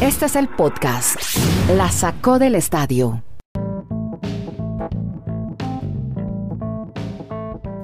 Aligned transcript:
Este 0.00 0.26
es 0.26 0.36
el 0.36 0.48
podcast. 0.48 1.16
La 1.76 1.90
sacó 1.90 2.38
del 2.38 2.54
estadio. 2.54 3.22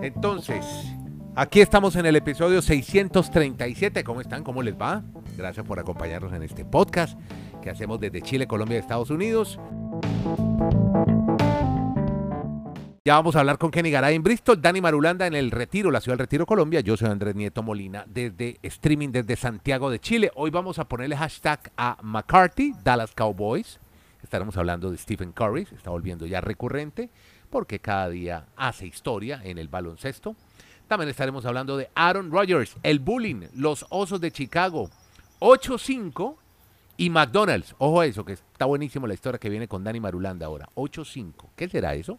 Entonces, 0.02 0.64
aquí 1.34 1.60
estamos 1.60 1.96
en 1.96 2.06
el 2.06 2.16
episodio 2.16 2.62
637. 2.62 4.04
¿Cómo 4.04 4.20
están? 4.20 4.44
¿Cómo 4.44 4.62
les 4.62 4.74
va? 4.74 5.02
Gracias 5.36 5.66
por 5.66 5.78
acompañarnos 5.78 6.32
en 6.32 6.42
este 6.42 6.64
podcast 6.64 7.18
que 7.60 7.70
hacemos 7.70 8.00
desde 8.00 8.22
Chile, 8.22 8.46
Colombia 8.46 8.76
y 8.76 8.80
Estados 8.80 9.10
Unidos. 9.10 9.58
Ya 13.06 13.14
vamos 13.14 13.36
a 13.36 13.38
hablar 13.38 13.56
con 13.58 13.70
Kenny 13.70 13.92
Garay 13.92 14.16
en 14.16 14.24
Bristol, 14.24 14.60
Dani 14.60 14.80
Marulanda 14.80 15.28
en 15.28 15.34
el 15.36 15.52
Retiro, 15.52 15.92
la 15.92 16.00
ciudad 16.00 16.14
del 16.14 16.24
Retiro, 16.24 16.44
Colombia. 16.44 16.80
Yo 16.80 16.96
soy 16.96 17.08
Andrés 17.08 17.36
Nieto 17.36 17.62
Molina 17.62 18.04
desde 18.08 18.58
streaming 18.64 19.10
desde 19.10 19.36
Santiago 19.36 19.90
de 19.90 20.00
Chile. 20.00 20.32
Hoy 20.34 20.50
vamos 20.50 20.80
a 20.80 20.88
ponerle 20.88 21.16
hashtag 21.16 21.70
a 21.76 21.98
McCarthy, 22.02 22.72
Dallas 22.82 23.12
Cowboys. 23.14 23.78
Estaremos 24.24 24.56
hablando 24.56 24.90
de 24.90 24.98
Stephen 24.98 25.30
Curry, 25.30 25.66
se 25.66 25.76
está 25.76 25.90
volviendo 25.90 26.26
ya 26.26 26.40
recurrente 26.40 27.08
porque 27.48 27.78
cada 27.78 28.08
día 28.08 28.46
hace 28.56 28.88
historia 28.88 29.40
en 29.44 29.58
el 29.58 29.68
baloncesto. 29.68 30.34
También 30.88 31.08
estaremos 31.08 31.46
hablando 31.46 31.76
de 31.76 31.88
Aaron 31.94 32.32
Rodgers, 32.32 32.74
el 32.82 32.98
bullying, 32.98 33.46
los 33.54 33.86
Osos 33.88 34.20
de 34.20 34.32
Chicago, 34.32 34.90
8-5 35.38 36.34
y 36.96 37.10
McDonald's. 37.10 37.72
Ojo 37.78 38.00
a 38.00 38.06
eso, 38.06 38.24
que 38.24 38.32
está 38.32 38.64
buenísimo 38.64 39.06
la 39.06 39.14
historia 39.14 39.38
que 39.38 39.48
viene 39.48 39.68
con 39.68 39.84
Dani 39.84 40.00
Marulanda 40.00 40.46
ahora. 40.46 40.68
8-5. 40.74 41.50
¿Qué 41.54 41.68
será 41.68 41.94
eso? 41.94 42.18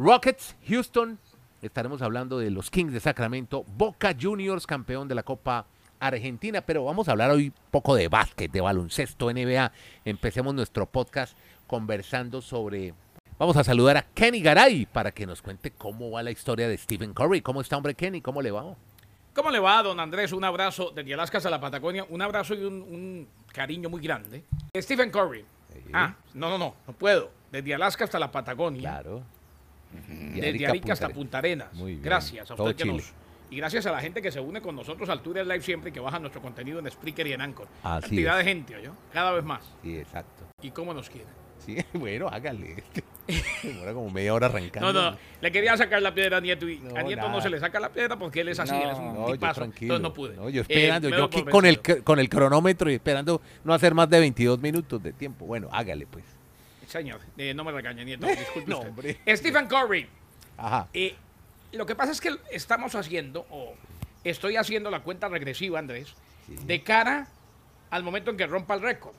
Rockets, 0.00 0.56
Houston. 0.66 1.18
Estaremos 1.60 2.00
hablando 2.00 2.38
de 2.38 2.50
los 2.50 2.70
Kings 2.70 2.94
de 2.94 3.00
Sacramento. 3.00 3.66
Boca 3.76 4.16
Juniors, 4.18 4.66
campeón 4.66 5.08
de 5.08 5.14
la 5.14 5.22
Copa 5.22 5.66
Argentina. 5.98 6.62
Pero 6.62 6.84
vamos 6.84 7.06
a 7.06 7.12
hablar 7.12 7.30
hoy 7.30 7.48
un 7.48 7.54
poco 7.70 7.94
de 7.94 8.08
básquet, 8.08 8.50
de 8.50 8.62
baloncesto, 8.62 9.30
NBA. 9.30 9.70
Empecemos 10.06 10.54
nuestro 10.54 10.86
podcast 10.86 11.36
conversando 11.66 12.40
sobre... 12.40 12.94
Vamos 13.38 13.58
a 13.58 13.64
saludar 13.64 13.98
a 13.98 14.02
Kenny 14.02 14.40
Garay 14.40 14.86
para 14.86 15.12
que 15.12 15.26
nos 15.26 15.42
cuente 15.42 15.70
cómo 15.70 16.10
va 16.10 16.22
la 16.22 16.30
historia 16.30 16.66
de 16.66 16.78
Stephen 16.78 17.12
Curry. 17.12 17.42
¿Cómo 17.42 17.60
está, 17.60 17.76
hombre, 17.76 17.94
Kenny? 17.94 18.22
¿Cómo 18.22 18.40
le 18.40 18.52
va? 18.52 18.74
¿Cómo 19.34 19.50
le 19.50 19.58
va, 19.58 19.82
don 19.82 20.00
Andrés? 20.00 20.32
Un 20.32 20.44
abrazo 20.44 20.92
desde 20.94 21.12
Alaska 21.12 21.40
a 21.44 21.50
la 21.50 21.60
Patagonia. 21.60 22.06
Un 22.08 22.22
abrazo 22.22 22.54
y 22.54 22.64
un, 22.64 22.80
un 22.80 23.28
cariño 23.52 23.90
muy 23.90 24.00
grande. 24.00 24.44
Stephen 24.74 25.10
Curry. 25.10 25.44
Ah, 25.92 26.14
no, 26.32 26.48
no, 26.48 26.56
no, 26.56 26.74
no 26.86 26.92
puedo. 26.94 27.30
Desde 27.52 27.74
Alaska 27.74 28.04
hasta 28.04 28.18
la 28.18 28.32
Patagonia. 28.32 28.80
Claro. 28.80 29.22
Desde 30.08 30.66
Arica 30.66 30.92
hasta 30.92 31.06
Arenas. 31.06 31.18
Punta 31.18 31.38
Arenas. 31.38 31.74
Muy 31.74 31.92
bien. 31.92 32.02
Gracias 32.02 32.50
a 32.50 32.54
Todo 32.54 32.68
usted 32.68 32.76
que 32.76 32.82
Chile. 32.84 32.96
nos. 32.96 33.12
Y 33.52 33.56
gracias 33.56 33.84
a 33.86 33.90
la 33.92 34.00
gente 34.00 34.22
que 34.22 34.30
se 34.30 34.38
une 34.38 34.60
con 34.60 34.76
nosotros 34.76 35.08
al 35.08 35.22
Twitter 35.22 35.44
Live 35.44 35.62
siempre 35.62 35.90
y 35.90 35.92
que 35.92 35.98
baja 36.00 36.20
nuestro 36.20 36.40
contenido 36.40 36.78
en 36.78 36.88
Spreaker 36.90 37.26
y 37.26 37.32
en 37.32 37.40
Anchor. 37.40 37.66
Así 37.82 38.02
Cantidad 38.02 38.38
es. 38.38 38.46
de 38.46 38.50
gente, 38.52 38.76
¿oyó? 38.76 38.92
Cada 39.12 39.32
vez 39.32 39.42
más. 39.44 39.64
Sí, 39.82 39.96
exacto. 39.98 40.44
¿Y 40.62 40.70
cómo 40.70 40.94
nos 40.94 41.10
quieren? 41.10 41.28
Sí, 41.58 41.76
bueno, 41.94 42.28
hágale. 42.28 42.82
Demora 43.62 43.92
como 43.92 44.08
media 44.10 44.34
hora 44.34 44.46
arrancando. 44.46 44.92
No, 44.92 45.10
no, 45.10 45.16
le 45.40 45.52
quería 45.52 45.76
sacar 45.76 46.00
la 46.00 46.14
piedra 46.14 46.36
a 46.38 46.40
Nieto 46.40 46.68
y 46.68 46.78
No, 46.78 46.96
a 46.96 47.02
Nieto 47.02 47.22
nada. 47.22 47.32
no 47.32 47.40
se 47.40 47.50
le 47.50 47.58
saca 47.60 47.78
la 47.80 47.88
piedra 47.90 48.16
porque 48.18 48.40
él 48.42 48.48
es 48.50 48.58
así, 48.60 48.72
No, 48.72 48.82
él 48.82 48.90
es 48.90 48.98
un 48.98 49.14
No, 49.14 49.32
tipazo. 49.32 49.60
tranquilo. 49.62 49.96
Entonces 49.96 50.02
no 50.02 50.14
pude. 50.14 50.36
No, 50.36 50.48
yo 50.48 50.60
Eh, 50.62 50.64
esperando, 50.68 51.08
yo 51.08 51.24
aquí 51.24 51.42
con 51.44 51.66
el, 51.66 51.80
con 52.04 52.18
el 52.20 52.28
cronómetro 52.28 52.90
y 52.90 52.94
esperando 52.94 53.40
no 53.64 53.74
hacer 53.74 53.94
más 53.94 54.08
de 54.08 54.20
22 54.20 54.60
minutos 54.60 55.02
de 55.02 55.12
tiempo. 55.12 55.44
Bueno, 55.46 55.68
hágale 55.72 56.06
pues. 56.06 56.24
Señor, 56.90 57.20
eh, 57.38 57.54
no 57.54 57.62
me 57.64 57.70
regañe, 57.72 58.04
Nieto. 58.04 58.26
Disculpe 58.38 58.68
No, 58.70 58.80
hombre. 58.80 59.18
Stephen 59.28 59.66
Curry. 59.68 60.08
Ajá. 60.58 60.88
Eh, 60.92 61.14
lo 61.72 61.86
que 61.86 61.94
pasa 61.94 62.10
es 62.12 62.20
que 62.20 62.36
estamos 62.50 62.94
haciendo, 62.96 63.46
o 63.50 63.74
estoy 64.24 64.56
haciendo 64.56 64.90
la 64.90 65.00
cuenta 65.00 65.28
regresiva, 65.28 65.78
Andrés, 65.78 66.14
de 66.48 66.82
cara 66.82 67.28
al 67.90 68.02
momento 68.02 68.32
en 68.32 68.36
que 68.36 68.46
rompa 68.46 68.74
el 68.74 68.82
récord. 68.82 69.14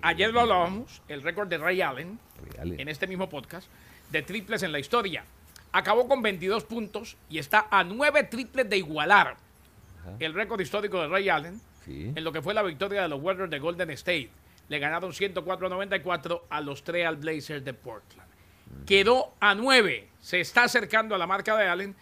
Ayer 0.00 0.32
lo 0.32 0.40
hablábamos, 0.40 1.02
el 1.08 1.22
récord 1.22 1.48
de 1.48 1.58
Ray 1.58 1.80
Allen, 1.82 2.18
en 2.62 2.88
este 2.88 3.06
mismo 3.06 3.28
podcast, 3.28 3.68
de 4.10 4.22
triples 4.22 4.62
en 4.62 4.72
la 4.72 4.78
historia. 4.78 5.24
Acabó 5.72 6.06
con 6.08 6.22
22 6.22 6.64
puntos 6.64 7.16
y 7.30 7.38
está 7.38 7.66
a 7.70 7.82
9 7.84 8.24
triples 8.24 8.68
de 8.68 8.76
igualar 8.78 9.36
el 10.18 10.34
récord 10.34 10.60
histórico 10.60 11.00
de 11.00 11.08
Ray 11.08 11.28
Allen 11.28 11.60
Sí. 11.84 12.12
en 12.14 12.22
lo 12.22 12.30
que 12.32 12.40
fue 12.42 12.54
la 12.54 12.62
victoria 12.62 13.02
de 13.02 13.08
los 13.08 13.20
Warriors 13.20 13.50
de 13.50 13.58
Golden 13.58 13.90
State. 13.90 14.30
Le 14.68 14.78
ganaron 14.78 15.12
104-94 15.12 16.42
a 16.48 16.60
los 16.60 16.82
Trail 16.82 17.16
Blazers 17.16 17.64
de 17.64 17.74
Portland. 17.74 18.30
Quedó 18.86 19.34
a 19.40 19.54
9. 19.54 20.08
Se 20.20 20.40
está 20.40 20.64
acercando 20.64 21.14
a 21.14 21.18
la 21.18 21.26
marca 21.26 21.56
de 21.56 21.66
Allen, 21.66 21.96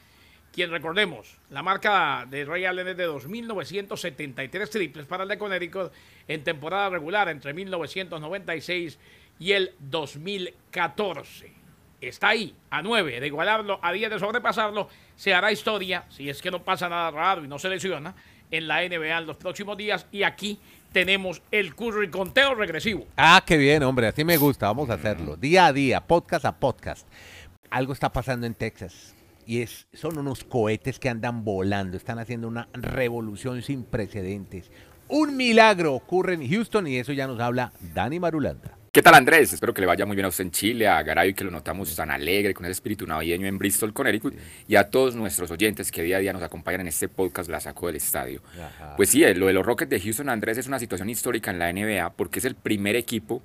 quien 0.52 0.70
recordemos, 0.70 1.38
la 1.50 1.62
marca 1.62 2.26
de 2.28 2.44
Ray 2.44 2.64
Allen 2.64 2.88
es 2.88 2.96
de 2.96 3.08
2.973 3.08 4.68
triples 4.68 5.06
para 5.06 5.22
el 5.22 5.28
de 5.28 5.38
Connecticut 5.38 5.92
en 6.26 6.42
temporada 6.42 6.90
regular 6.90 7.28
entre 7.28 7.54
1996 7.54 8.98
y 9.38 9.52
el 9.52 9.74
2014. 9.78 11.52
Está 12.00 12.30
ahí, 12.30 12.56
a 12.70 12.82
9, 12.82 13.20
de 13.20 13.26
igualarlo, 13.26 13.78
a 13.80 13.92
10 13.92 14.10
de 14.10 14.18
sobrepasarlo, 14.18 14.88
se 15.14 15.34
hará 15.34 15.52
historia, 15.52 16.06
si 16.08 16.28
es 16.28 16.42
que 16.42 16.50
no 16.50 16.64
pasa 16.64 16.88
nada 16.88 17.10
raro 17.10 17.44
y 17.44 17.48
no 17.48 17.58
se 17.58 17.68
lesiona, 17.68 18.14
en 18.50 18.68
la 18.68 18.80
NBA 18.80 19.18
en 19.18 19.26
los 19.26 19.36
próximos 19.36 19.76
días. 19.76 20.06
Y 20.12 20.22
aquí 20.22 20.58
tenemos 20.92 21.42
el 21.50 21.74
Curry 21.74 22.10
conteo 22.10 22.54
regresivo. 22.54 23.06
Ah, 23.16 23.42
qué 23.46 23.56
bien, 23.56 23.82
hombre, 23.82 24.08
así 24.08 24.24
me 24.24 24.36
gusta, 24.36 24.66
vamos 24.66 24.90
a 24.90 24.94
hacerlo. 24.94 25.36
Día 25.36 25.66
a 25.66 25.72
día, 25.72 26.00
podcast 26.00 26.44
a 26.44 26.58
podcast. 26.58 27.06
Algo 27.70 27.92
está 27.92 28.12
pasando 28.12 28.46
en 28.46 28.54
Texas 28.54 29.14
y 29.46 29.62
es, 29.62 29.86
son 29.92 30.18
unos 30.18 30.44
cohetes 30.44 30.98
que 30.98 31.08
andan 31.08 31.44
volando, 31.44 31.96
están 31.96 32.18
haciendo 32.18 32.48
una 32.48 32.68
revolución 32.72 33.62
sin 33.62 33.84
precedentes. 33.84 34.70
Un 35.08 35.36
milagro 35.36 35.94
ocurre 35.94 36.34
en 36.34 36.48
Houston 36.48 36.86
y 36.86 36.96
eso 36.96 37.12
ya 37.12 37.26
nos 37.26 37.40
habla 37.40 37.72
Dani 37.94 38.20
Marulanda. 38.20 38.79
¿Qué 38.92 39.02
tal 39.02 39.14
Andrés? 39.14 39.52
Espero 39.52 39.72
que 39.72 39.80
le 39.80 39.86
vaya 39.86 40.04
muy 40.04 40.16
bien 40.16 40.24
a 40.24 40.30
usted 40.30 40.42
en 40.42 40.50
Chile, 40.50 40.88
a 40.88 41.00
Garay 41.04 41.32
que 41.32 41.44
lo 41.44 41.52
notamos 41.52 41.94
tan 41.94 42.10
alegre, 42.10 42.52
con 42.52 42.64
ese 42.64 42.72
espíritu 42.72 43.06
navideño 43.06 43.46
en 43.46 43.56
Bristol, 43.56 43.92
Connecticut, 43.92 44.34
y 44.66 44.74
a 44.74 44.90
todos 44.90 45.14
nuestros 45.14 45.48
oyentes 45.52 45.92
que 45.92 46.02
día 46.02 46.16
a 46.16 46.18
día 46.18 46.32
nos 46.32 46.42
acompañan 46.42 46.80
en 46.80 46.88
este 46.88 47.06
podcast 47.08 47.48
La 47.48 47.60
Sacó 47.60 47.86
del 47.86 47.94
Estadio. 47.94 48.42
Ajá. 48.60 48.96
Pues 48.96 49.10
sí, 49.10 49.22
eh, 49.22 49.32
lo 49.36 49.46
de 49.46 49.52
los 49.52 49.64
Rockets 49.64 49.90
de 49.90 50.00
Houston, 50.00 50.28
Andrés, 50.28 50.58
es 50.58 50.66
una 50.66 50.80
situación 50.80 51.08
histórica 51.08 51.52
en 51.52 51.60
la 51.60 51.72
NBA 51.72 52.14
porque 52.14 52.40
es 52.40 52.44
el 52.44 52.56
primer 52.56 52.96
equipo 52.96 53.42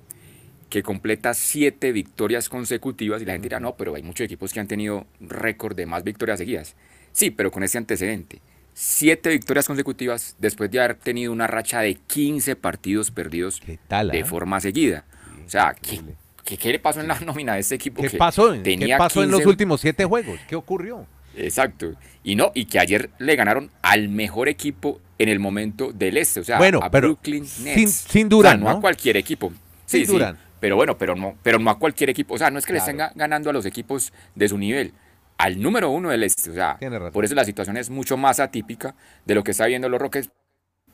que 0.68 0.82
completa 0.82 1.32
siete 1.32 1.92
victorias 1.92 2.48
consecutivas 2.48 3.22
y 3.22 3.24
la 3.24 3.34
gente 3.34 3.46
dirá, 3.46 3.60
no, 3.60 3.76
pero 3.76 3.94
hay 3.94 4.02
muchos 4.02 4.24
equipos 4.24 4.52
que 4.52 4.58
han 4.58 4.66
tenido 4.66 5.06
récord 5.20 5.76
de 5.76 5.86
más 5.86 6.02
victorias 6.02 6.40
seguidas. 6.40 6.74
Sí, 7.12 7.30
pero 7.30 7.52
con 7.52 7.62
ese 7.62 7.78
antecedente. 7.78 8.40
Siete 8.74 9.30
victorias 9.30 9.68
consecutivas 9.68 10.34
después 10.40 10.72
de 10.72 10.80
haber 10.80 10.96
tenido 10.96 11.30
una 11.30 11.46
racha 11.46 11.82
de 11.82 11.94
15 11.94 12.56
partidos 12.56 13.12
perdidos 13.12 13.62
de 13.64 13.78
ah? 13.88 14.24
forma 14.24 14.58
seguida. 14.58 15.04
O 15.46 15.48
sea, 15.48 15.74
¿qué, 15.80 15.94
increíble. 15.96 16.16
qué, 16.44 16.56
qué 16.56 16.72
le 16.72 16.78
pasó 16.78 17.00
en 17.00 17.08
la 17.08 17.18
nómina 17.20 17.54
de 17.54 17.60
este 17.60 17.76
equipo? 17.76 18.02
¿Qué 18.02 18.08
que 18.10 18.16
pasó? 18.18 18.52
¿Qué 18.62 18.94
pasó 18.98 19.22
en 19.22 19.30
los 19.30 19.38
15 19.40 19.48
últimos 19.48 19.80
siete 19.80 20.04
juegos? 20.04 20.38
¿Qué 20.48 20.56
ocurrió? 20.56 21.06
Exacto. 21.36 21.92
Y 22.24 22.34
no, 22.34 22.50
y 22.54 22.64
que 22.66 22.78
ayer 22.78 23.10
le 23.18 23.36
ganaron 23.36 23.70
al 23.82 24.08
mejor 24.08 24.48
equipo 24.48 25.00
en 25.18 25.28
el 25.28 25.38
momento 25.38 25.92
del 25.92 26.16
este, 26.16 26.40
o 26.40 26.44
sea, 26.44 26.58
Bueno, 26.58 26.80
a 26.82 26.90
pero 26.90 27.08
Brooklyn 27.08 27.42
Nets. 27.62 27.74
sin- 27.74 27.88
sin 28.28 28.32
O 28.34 28.42
sea, 28.42 28.56
no, 28.56 28.64
¿no? 28.64 28.70
a 28.70 28.80
cualquier 28.80 29.16
equipo. 29.16 29.48
Sin 29.86 30.00
Sí, 30.00 30.06
sí. 30.06 30.12
Durant. 30.12 30.38
Pero 30.60 30.76
bueno, 30.76 30.96
pero 30.98 31.14
no, 31.14 31.36
pero 31.42 31.58
no 31.58 31.70
a 31.70 31.78
cualquier 31.78 32.10
equipo. 32.10 32.34
O 32.34 32.38
sea, 32.38 32.50
no 32.50 32.58
es 32.58 32.64
que 32.66 32.72
le 32.72 32.78
Claro. 32.78 32.90
estén 32.92 33.06
ga- 33.06 33.12
ganando 33.14 33.50
a 33.50 33.52
los 33.52 33.66
equipos 33.66 34.12
de 34.34 34.48
su 34.48 34.56
nivel. 34.58 34.92
Al 35.38 35.60
número 35.60 35.90
uno 35.90 36.08
del 36.08 36.22
este. 36.24 36.50
O 36.50 36.54
sea, 36.54 36.76
Tiene 36.78 36.98
razón. 36.98 37.12
por 37.12 37.24
eso 37.26 37.34
la 37.34 37.44
situación 37.44 37.76
es 37.76 37.90
mucho 37.90 38.16
más 38.16 38.40
atípica 38.40 38.94
de 39.26 39.34
lo 39.34 39.44
que 39.44 39.50
está 39.50 39.66
viendo 39.66 39.88
los 39.90 40.00
Rockets. 40.00 40.30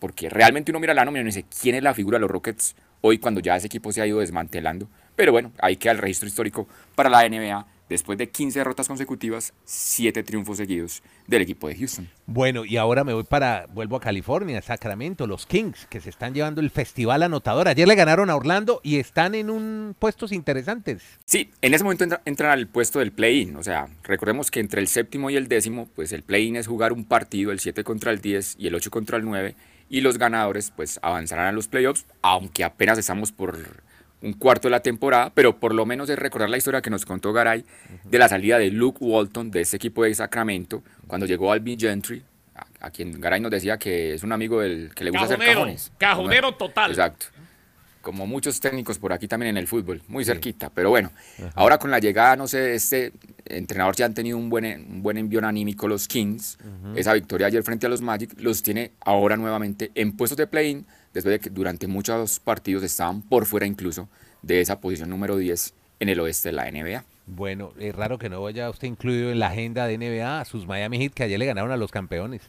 Porque 0.01 0.29
realmente 0.29 0.73
uno 0.73 0.81
mira 0.81 0.95
la 0.95 1.05
nómina 1.05 1.21
y 1.21 1.23
uno 1.23 1.29
dice, 1.29 1.45
¿quién 1.61 1.77
es 1.77 1.83
la 1.85 1.95
figura 1.95 2.17
de 2.17 2.23
los 2.23 2.31
Rockets 2.31 2.75
hoy 3.03 3.19
cuando 3.19 3.41
ya 3.41 3.57
ese 3.57 3.67
equipo 3.67 3.93
se 3.93 4.01
ha 4.01 4.07
ido 4.07 4.21
desmantelando? 4.21 4.89
Pero 5.15 5.33
bueno, 5.33 5.53
ahí 5.61 5.77
queda 5.77 5.93
el 5.93 5.99
registro 5.99 6.27
histórico 6.29 6.67
para 6.95 7.11
la 7.11 7.29
NBA. 7.29 7.67
Después 7.89 8.17
de 8.17 8.31
15 8.31 8.61
derrotas 8.61 8.89
consecutivas, 8.89 9.53
7 9.67 10.23
triunfos 10.23 10.57
seguidos 10.57 11.03
del 11.27 11.43
equipo 11.43 11.69
de 11.69 11.77
Houston. 11.77 12.09
Bueno, 12.25 12.65
y 12.65 12.79
ahora 12.79 13.05
me 13.05 13.13
voy 13.13 13.25
para, 13.25 13.67
vuelvo 13.75 13.97
a 13.97 14.01
California, 14.01 14.63
Sacramento, 14.63 15.27
los 15.27 15.45
Kings, 15.45 15.85
que 15.91 16.01
se 16.01 16.09
están 16.09 16.33
llevando 16.33 16.63
el 16.63 16.71
festival 16.71 17.23
anotador. 17.23 17.69
Ayer 17.69 17.87
le 17.87 17.95
ganaron 17.95 18.31
a 18.31 18.37
Orlando 18.37 18.81
y 18.83 18.97
están 18.97 19.35
en 19.35 19.51
un 19.51 19.95
puestos 19.99 20.33
interesantes. 20.33 21.03
Sí, 21.27 21.51
en 21.61 21.75
ese 21.75 21.85
momento 21.85 22.05
entra- 22.05 22.23
entran 22.25 22.51
al 22.53 22.67
puesto 22.67 22.99
del 23.01 23.13
play-in. 23.13 23.57
O 23.57 23.63
sea, 23.63 23.89
recordemos 24.05 24.51
que 24.51 24.61
entre 24.61 24.81
el 24.81 24.89
séptimo 24.89 25.29
y 25.29 25.37
el 25.37 25.49
décimo, 25.49 25.87
pues 25.95 26.13
el 26.13 26.23
play-in 26.23 26.57
es 26.57 26.69
jugar 26.69 26.95
un 26.95 27.05
partido, 27.05 27.53
el 27.53 27.61
7 27.61 27.85
contra 27.85 28.11
el 28.11 28.23
10 28.23 28.57
y 28.59 28.69
el 28.69 28.75
8 28.75 28.91
contra 28.91 29.19
el 29.19 29.25
9. 29.27 29.55
Y 29.93 30.01
los 30.01 30.17
ganadores, 30.17 30.73
pues 30.75 30.99
avanzarán 31.03 31.47
a 31.49 31.53
los 31.53 31.69
playoffs, 31.69 32.07
aunque 32.23 32.65
apenas 32.65 32.97
estamos 32.97 33.31
por 33.31 33.59
un 34.23 34.33
cuarto 34.33 34.69
de 34.69 34.73
la 34.73 34.81
temporada, 34.81 35.31
pero 35.35 35.59
por 35.61 35.75
lo 35.75 35.85
menos 35.85 36.09
es 36.09 36.19
recordar 36.19 36.49
la 36.49 36.57
historia 36.57 36.81
que 36.81 36.89
nos 36.89 37.05
contó 37.05 37.33
Garay 37.35 37.63
de 38.05 38.19
la 38.19 38.27
salida 38.27 38.59
de 38.59 38.71
Luke 38.71 38.99
Walton 39.03 39.51
de 39.51 39.61
este 39.61 39.77
equipo 39.77 40.03
de 40.05 40.15
Sacramento, 40.15 40.83
cuando 41.07 41.27
llegó 41.27 41.53
Alvin 41.53 41.79
Gentry, 41.79 42.23
a, 42.55 42.87
a 42.87 42.91
quien 42.91 43.21
Garay 43.21 43.41
nos 43.41 43.51
decía 43.51 43.77
que 43.79 44.15
es 44.15 44.23
un 44.23 44.33
amigo 44.33 44.61
del 44.61 44.95
que 44.95 45.05
le 45.05 45.11
gusta 45.11 45.27
hacer 45.27 45.37
Cajonero, 45.39 45.61
cajones. 45.61 45.93
cajonero 45.99 46.55
total. 46.55 46.91
Exacto. 46.93 47.27
Como 48.03 48.27
muchos 48.27 48.61
técnicos 48.61 48.99
por 48.99 49.13
aquí 49.13 49.29
también 49.29 49.51
en 49.51 49.57
el 49.57 49.67
fútbol, 49.69 50.03
muy 50.09 50.25
cerquita. 50.25 50.71
Pero 50.75 50.91
bueno, 50.91 51.11
ahora 51.55 51.79
con 51.79 51.91
la 51.91 51.99
llegada, 52.01 52.37
no 52.37 52.47
sé, 52.49 52.59
de 52.59 52.75
este 52.75 53.13
entrenador 53.47 53.95
ya 53.97 54.05
han 54.07 54.15
tenido 54.15 54.37
un 54.37 54.51
buen, 54.51 54.65
un 54.91 55.03
buen 55.03 55.17
envío 55.17 55.45
anímico 55.47 55.89
los 55.89 56.07
Kings. 56.09 56.59
Esa 56.97 57.13
victoria 57.15 57.47
ayer 57.47 57.63
frente 57.63 57.87
a 57.87 57.89
los 57.89 58.03
Magic 58.03 58.35
los 58.39 58.63
tiene 58.63 58.91
ahora 59.01 59.37
nuevamente 59.37 59.91
en 59.95 60.17
puestos 60.17 60.37
de 60.37 60.47
play-in 60.47 60.85
después 61.15 61.33
de 61.33 61.41
que 61.41 61.49
durante 61.51 61.87
muchos 61.87 62.41
partidos 62.41 62.83
estaban 62.83 63.23
por 63.23 63.47
fuera 63.47 63.67
incluso 63.67 64.09
de 64.43 64.61
esa 64.61 64.81
posición 64.81 65.09
número 65.11 65.37
10 65.37 65.73
en 66.01 66.09
el 66.09 66.19
oeste 66.21 66.49
de 66.49 66.53
la 66.55 66.71
NBA. 66.71 67.05
Bueno, 67.27 67.73
es 67.79 67.95
raro 67.95 68.19
que 68.19 68.29
no 68.29 68.43
vaya 68.43 68.69
usted 68.69 68.89
incluido 68.89 69.31
en 69.31 69.39
la 69.39 69.47
agenda 69.49 69.87
de 69.87 69.97
NBA 69.97 70.41
a 70.41 70.45
sus 70.45 70.67
Miami 70.67 70.99
Heat 70.99 71.13
que 71.15 71.23
ayer 71.23 71.39
le 71.39 71.47
ganaron 71.47 71.71
a 71.71 71.77
los 71.77 71.93
campeones 71.93 72.43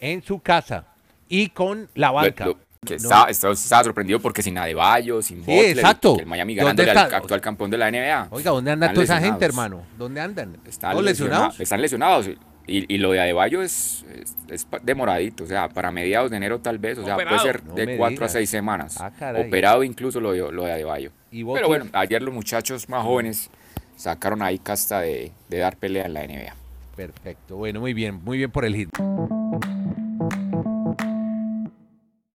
en 0.00 0.22
su 0.24 0.40
casa 0.40 0.86
y 1.28 1.50
con 1.50 1.88
la 1.94 2.10
banca. 2.10 2.46
Lo- 2.46 2.52
lo- 2.54 2.67
que 2.84 2.94
No. 2.94 3.02
estaba, 3.02 3.30
estaba- 3.30 3.52
estaba 3.54 3.84
sorprendido 3.84 4.20
porque 4.20 4.42
sin 4.42 4.56
Adebayo, 4.58 5.20
sin 5.22 5.44
Sí, 5.44 5.50
Butler, 5.50 5.78
exacto. 5.78 6.16
que 6.16 6.22
el 6.22 6.28
Miami 6.28 6.54
¿Dónde 6.54 6.84
ganándole 6.84 6.90
al 6.92 7.14
actual 7.14 7.40
campeón 7.40 7.70
de 7.70 7.78
la 7.78 7.88
NBA. 7.90 8.28
Oiga, 8.30 8.50
¿dónde 8.50 8.70
anda 8.70 8.86
Están 8.86 8.94
toda 8.94 9.04
esa 9.04 9.20
gente, 9.20 9.44
hermano? 9.44 9.82
¿Dónde 9.98 10.20
andan? 10.20 10.56
Están 10.66 10.92
¿Todos 10.92 11.04
lesionados. 11.04 11.58
lesionados? 11.58 11.60
Están 11.60 11.82
lesionados. 11.82 12.28
Y, 12.70 12.94
y 12.94 12.98
lo 12.98 13.12
de 13.12 13.20
Adebayo 13.20 13.62
es, 13.62 14.04
es, 14.50 14.66
demoradito, 14.82 15.44
o 15.44 15.46
sea, 15.46 15.70
para 15.70 15.90
mediados 15.90 16.30
de 16.30 16.36
enero 16.36 16.60
tal 16.60 16.78
vez, 16.78 16.98
o 16.98 17.04
sea, 17.04 17.14
Operado. 17.14 17.36
puede 17.38 17.52
ser 17.52 17.64
No 17.64 17.74
de 17.74 17.96
cuatro 17.96 18.26
a 18.26 18.28
seis 18.28 18.50
semanas. 18.50 18.98
Ah. 19.00 19.10
Operado 19.38 19.82
incluso 19.82 20.20
lo 20.20 20.32
de, 20.32 20.52
lo 20.52 20.64
de 20.64 20.72
Adebayo. 20.72 21.10
¿Y 21.30 21.42
vos 21.42 21.54
Pero 21.56 21.68
bueno, 21.68 21.86
ayer 21.94 22.20
los 22.22 22.34
muchachos 22.34 22.88
más 22.90 23.02
jóvenes 23.04 23.50
sacaron 23.96 24.42
ahí 24.42 24.58
casta 24.58 25.00
de, 25.00 25.32
de 25.48 25.58
dar 25.58 25.76
pelea 25.78 26.04
en 26.04 26.12
la 26.14 26.24
NBA. 26.26 26.54
Perfecto. 26.94 27.56
Bueno, 27.56 27.80
muy 27.80 27.94
bien, 27.94 28.22
muy 28.22 28.36
bien 28.36 28.50
por 28.50 28.66
el 28.66 28.74
hit. 28.76 28.90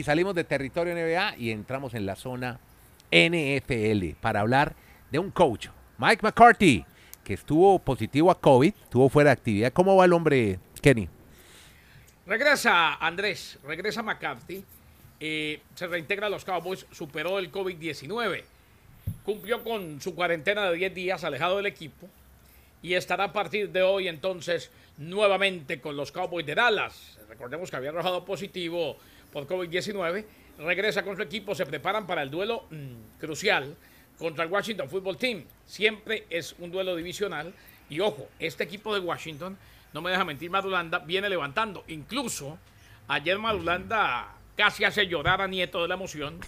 Y 0.01 0.05
salimos 0.05 0.33
de 0.33 0.45
territorio 0.45 0.95
NBA 0.95 1.35
y 1.37 1.51
entramos 1.51 1.93
en 1.93 2.05
la 2.05 2.15
zona 2.15 2.57
NFL 3.11 4.11
para 4.21 4.39
hablar 4.39 4.73
de 5.11 5.19
un 5.19 5.29
coach, 5.29 5.67
Mike 5.97 6.21
McCarthy, 6.23 6.85
que 7.21 7.33
estuvo 7.33 7.77
positivo 7.79 8.31
a 8.31 8.39
COVID, 8.39 8.73
estuvo 8.81 9.09
fuera 9.09 9.31
de 9.31 9.33
actividad. 9.33 9.73
¿Cómo 9.73 9.97
va 9.97 10.05
el 10.05 10.13
hombre, 10.13 10.57
Kenny? 10.81 11.09
Regresa 12.25 12.93
Andrés, 12.95 13.59
regresa 13.65 14.01
McCarthy, 14.01 14.63
eh, 15.19 15.59
se 15.75 15.87
reintegra 15.87 16.27
a 16.27 16.29
los 16.29 16.45
Cowboys, 16.45 16.85
superó 16.93 17.37
el 17.37 17.51
COVID-19, 17.51 18.43
cumplió 19.25 19.65
con 19.65 19.99
su 19.99 20.15
cuarentena 20.15 20.71
de 20.71 20.77
10 20.77 20.95
días 20.95 21.25
alejado 21.25 21.57
del 21.57 21.65
equipo 21.65 22.07
y 22.81 22.93
estará 22.93 23.25
a 23.25 23.33
partir 23.33 23.69
de 23.69 23.81
hoy 23.81 24.07
entonces 24.07 24.71
nuevamente 24.97 25.81
con 25.81 25.97
los 25.97 26.13
Cowboys 26.13 26.45
de 26.45 26.55
Dallas. 26.55 27.19
Recordemos 27.27 27.69
que 27.69 27.75
había 27.75 27.89
arrojado 27.89 28.23
positivo 28.23 28.97
por 29.31 29.47
COVID-19, 29.47 30.25
regresa 30.57 31.03
con 31.03 31.15
su 31.15 31.21
equipo, 31.21 31.55
se 31.55 31.65
preparan 31.65 32.05
para 32.07 32.21
el 32.21 32.29
duelo 32.29 32.65
mm, 32.69 33.19
crucial 33.19 33.75
contra 34.17 34.43
el 34.43 34.51
Washington 34.51 34.89
Football 34.89 35.17
Team. 35.17 35.45
Siempre 35.65 36.25
es 36.29 36.55
un 36.59 36.71
duelo 36.71 36.95
divisional 36.95 37.53
y 37.89 37.99
ojo, 38.01 38.29
este 38.39 38.63
equipo 38.63 38.93
de 38.93 38.99
Washington, 38.99 39.57
no 39.93 40.01
me 40.01 40.11
deja 40.11 40.25
mentir 40.25 40.51
Marulanda, 40.51 40.99
viene 40.99 41.29
levantando. 41.29 41.83
Incluso 41.87 42.57
ayer 43.07 43.37
Marulanda 43.39 44.35
casi 44.55 44.83
hace 44.83 45.07
llorar 45.07 45.41
a 45.41 45.47
Nieto 45.47 45.81
de 45.81 45.87
la 45.87 45.95
emoción 45.95 46.39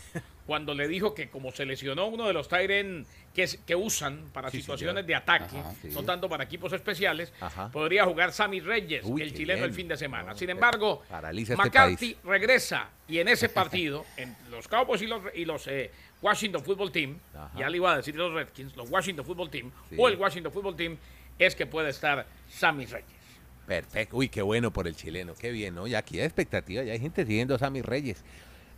cuando 0.52 0.74
le 0.76 0.90
dijo 0.90 1.16
que 1.16 1.30
como 1.30 1.50
se 1.54 1.66
lesionó 1.66 2.08
uno 2.08 2.28
de 2.28 2.34
los 2.34 2.50
Tyren 2.50 3.06
que, 3.34 3.74
usan 3.74 4.32
para 4.34 4.52
Sí, 4.52 4.58
situaciones 4.60 4.96
señor. 4.96 5.08
de 5.08 5.16
ataque, 5.16 5.58
Ajá, 5.58 5.74
sí. 5.82 5.88
no 5.94 6.04
tanto 6.04 6.28
para 6.28 6.44
equipos 6.44 6.74
especiales, 6.74 7.32
Ajá. 7.40 7.70
podría 7.72 8.04
jugar 8.04 8.34
Sammy 8.34 8.60
Reyes, 8.60 9.06
Uy, 9.06 9.22
el 9.22 9.34
chileno, 9.34 9.64
el 9.64 9.72
fin 9.74 9.88
de 9.88 9.96
semana. 9.96 10.32
No, 10.34 10.38
Sin 10.38 10.48
que 10.48 10.52
embargo, 10.52 11.04
este 11.32 11.56
McCarthy 11.56 12.16
país. 12.16 12.18
regresa 12.26 12.90
y 13.08 13.20
en 13.20 13.30
ese 13.30 13.48
partido, 13.62 14.06
en 14.18 14.36
los 14.50 14.68
Cowboys 14.68 15.02
y 15.02 15.08
los, 15.08 15.22
y 15.34 15.46
los 15.46 15.66
eh, 15.68 15.90
Washington 16.22 16.62
Football 16.66 16.92
Team, 16.92 17.18
Ajá. 17.34 17.52
ya 17.58 17.70
le 17.70 17.78
iba 17.78 17.94
a 17.94 17.96
decir 17.96 18.14
los 18.18 18.34
Redskins, 18.34 18.76
los 18.76 18.90
Washington 18.92 19.24
Football 19.26 19.50
Team 19.50 19.72
Sí. 19.90 19.96
o 19.98 20.10
el 20.10 20.18
Washington 20.18 20.52
Football 20.52 20.76
Team, 20.76 20.98
es 21.40 21.56
que 21.56 21.66
puede 21.66 21.92
estar 21.92 22.26
Sammy 22.50 22.88
Reyes. 22.88 23.08
Perfecto. 23.66 24.18
Uy, 24.18 24.28
qué 24.28 24.42
bueno 24.42 24.74
por 24.74 24.86
el 24.86 24.98
chileno. 24.98 25.34
Qué 25.34 25.50
bien, 25.52 25.76
¿no? 25.76 25.88
Ya 25.88 26.00
aquí 26.00 26.20
hay 26.20 26.26
expectativa, 26.26 26.84
ya 26.84 26.92
hay 26.92 27.00
gente 27.00 27.26
siguiendo 27.26 27.56
a 27.56 27.58
Sammy 27.60 27.82
Reyes. 27.82 28.22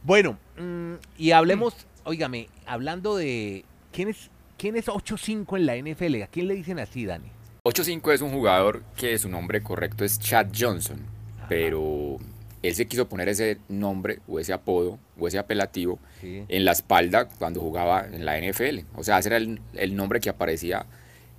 Bueno, 0.04 0.38
mm, 0.58 0.94
y 1.18 1.32
hablemos, 1.32 1.74
óigame, 2.04 2.50
hablando 2.66 3.16
de. 3.16 3.66
¿Quién 3.92 4.10
es, 4.10 4.30
quién 4.58 4.76
es 4.76 4.88
8-5 4.88 5.56
en 5.58 5.66
la 5.66 5.76
NFL? 5.78 6.24
¿A 6.24 6.28
quién 6.28 6.48
le 6.48 6.56
dicen 6.56 6.80
así, 6.80 7.06
Dani? 7.06 7.28
8-5 7.64 8.12
es 8.14 8.22
un 8.22 8.32
jugador 8.32 8.84
que 8.98 9.18
su 9.18 9.30
nombre 9.30 9.62
correcto 9.64 10.04
es 10.04 10.20
Chad 10.20 10.48
Johnson, 10.58 11.00
pero 11.48 12.18
él 12.62 12.76
se 12.76 12.88
quiso 12.88 13.08
poner 13.08 13.30
ese 13.30 13.60
nombre 13.70 14.20
o 14.28 14.40
ese 14.40 14.52
apodo 14.52 15.00
o 15.18 15.28
ese 15.28 15.38
apelativo 15.40 16.00
Sí. 16.20 16.44
en 16.48 16.66
la 16.66 16.72
espalda 16.74 17.28
cuando 17.30 17.62
jugaba 17.62 18.06
en 18.06 18.26
la 18.26 18.38
NFL. 18.38 18.80
O 18.96 19.04
sea, 19.04 19.20
ese 19.20 19.30
era 19.30 19.38
el, 19.38 19.62
el 19.76 19.96
nombre 19.96 20.20
que 20.20 20.30
aparecía 20.30 20.86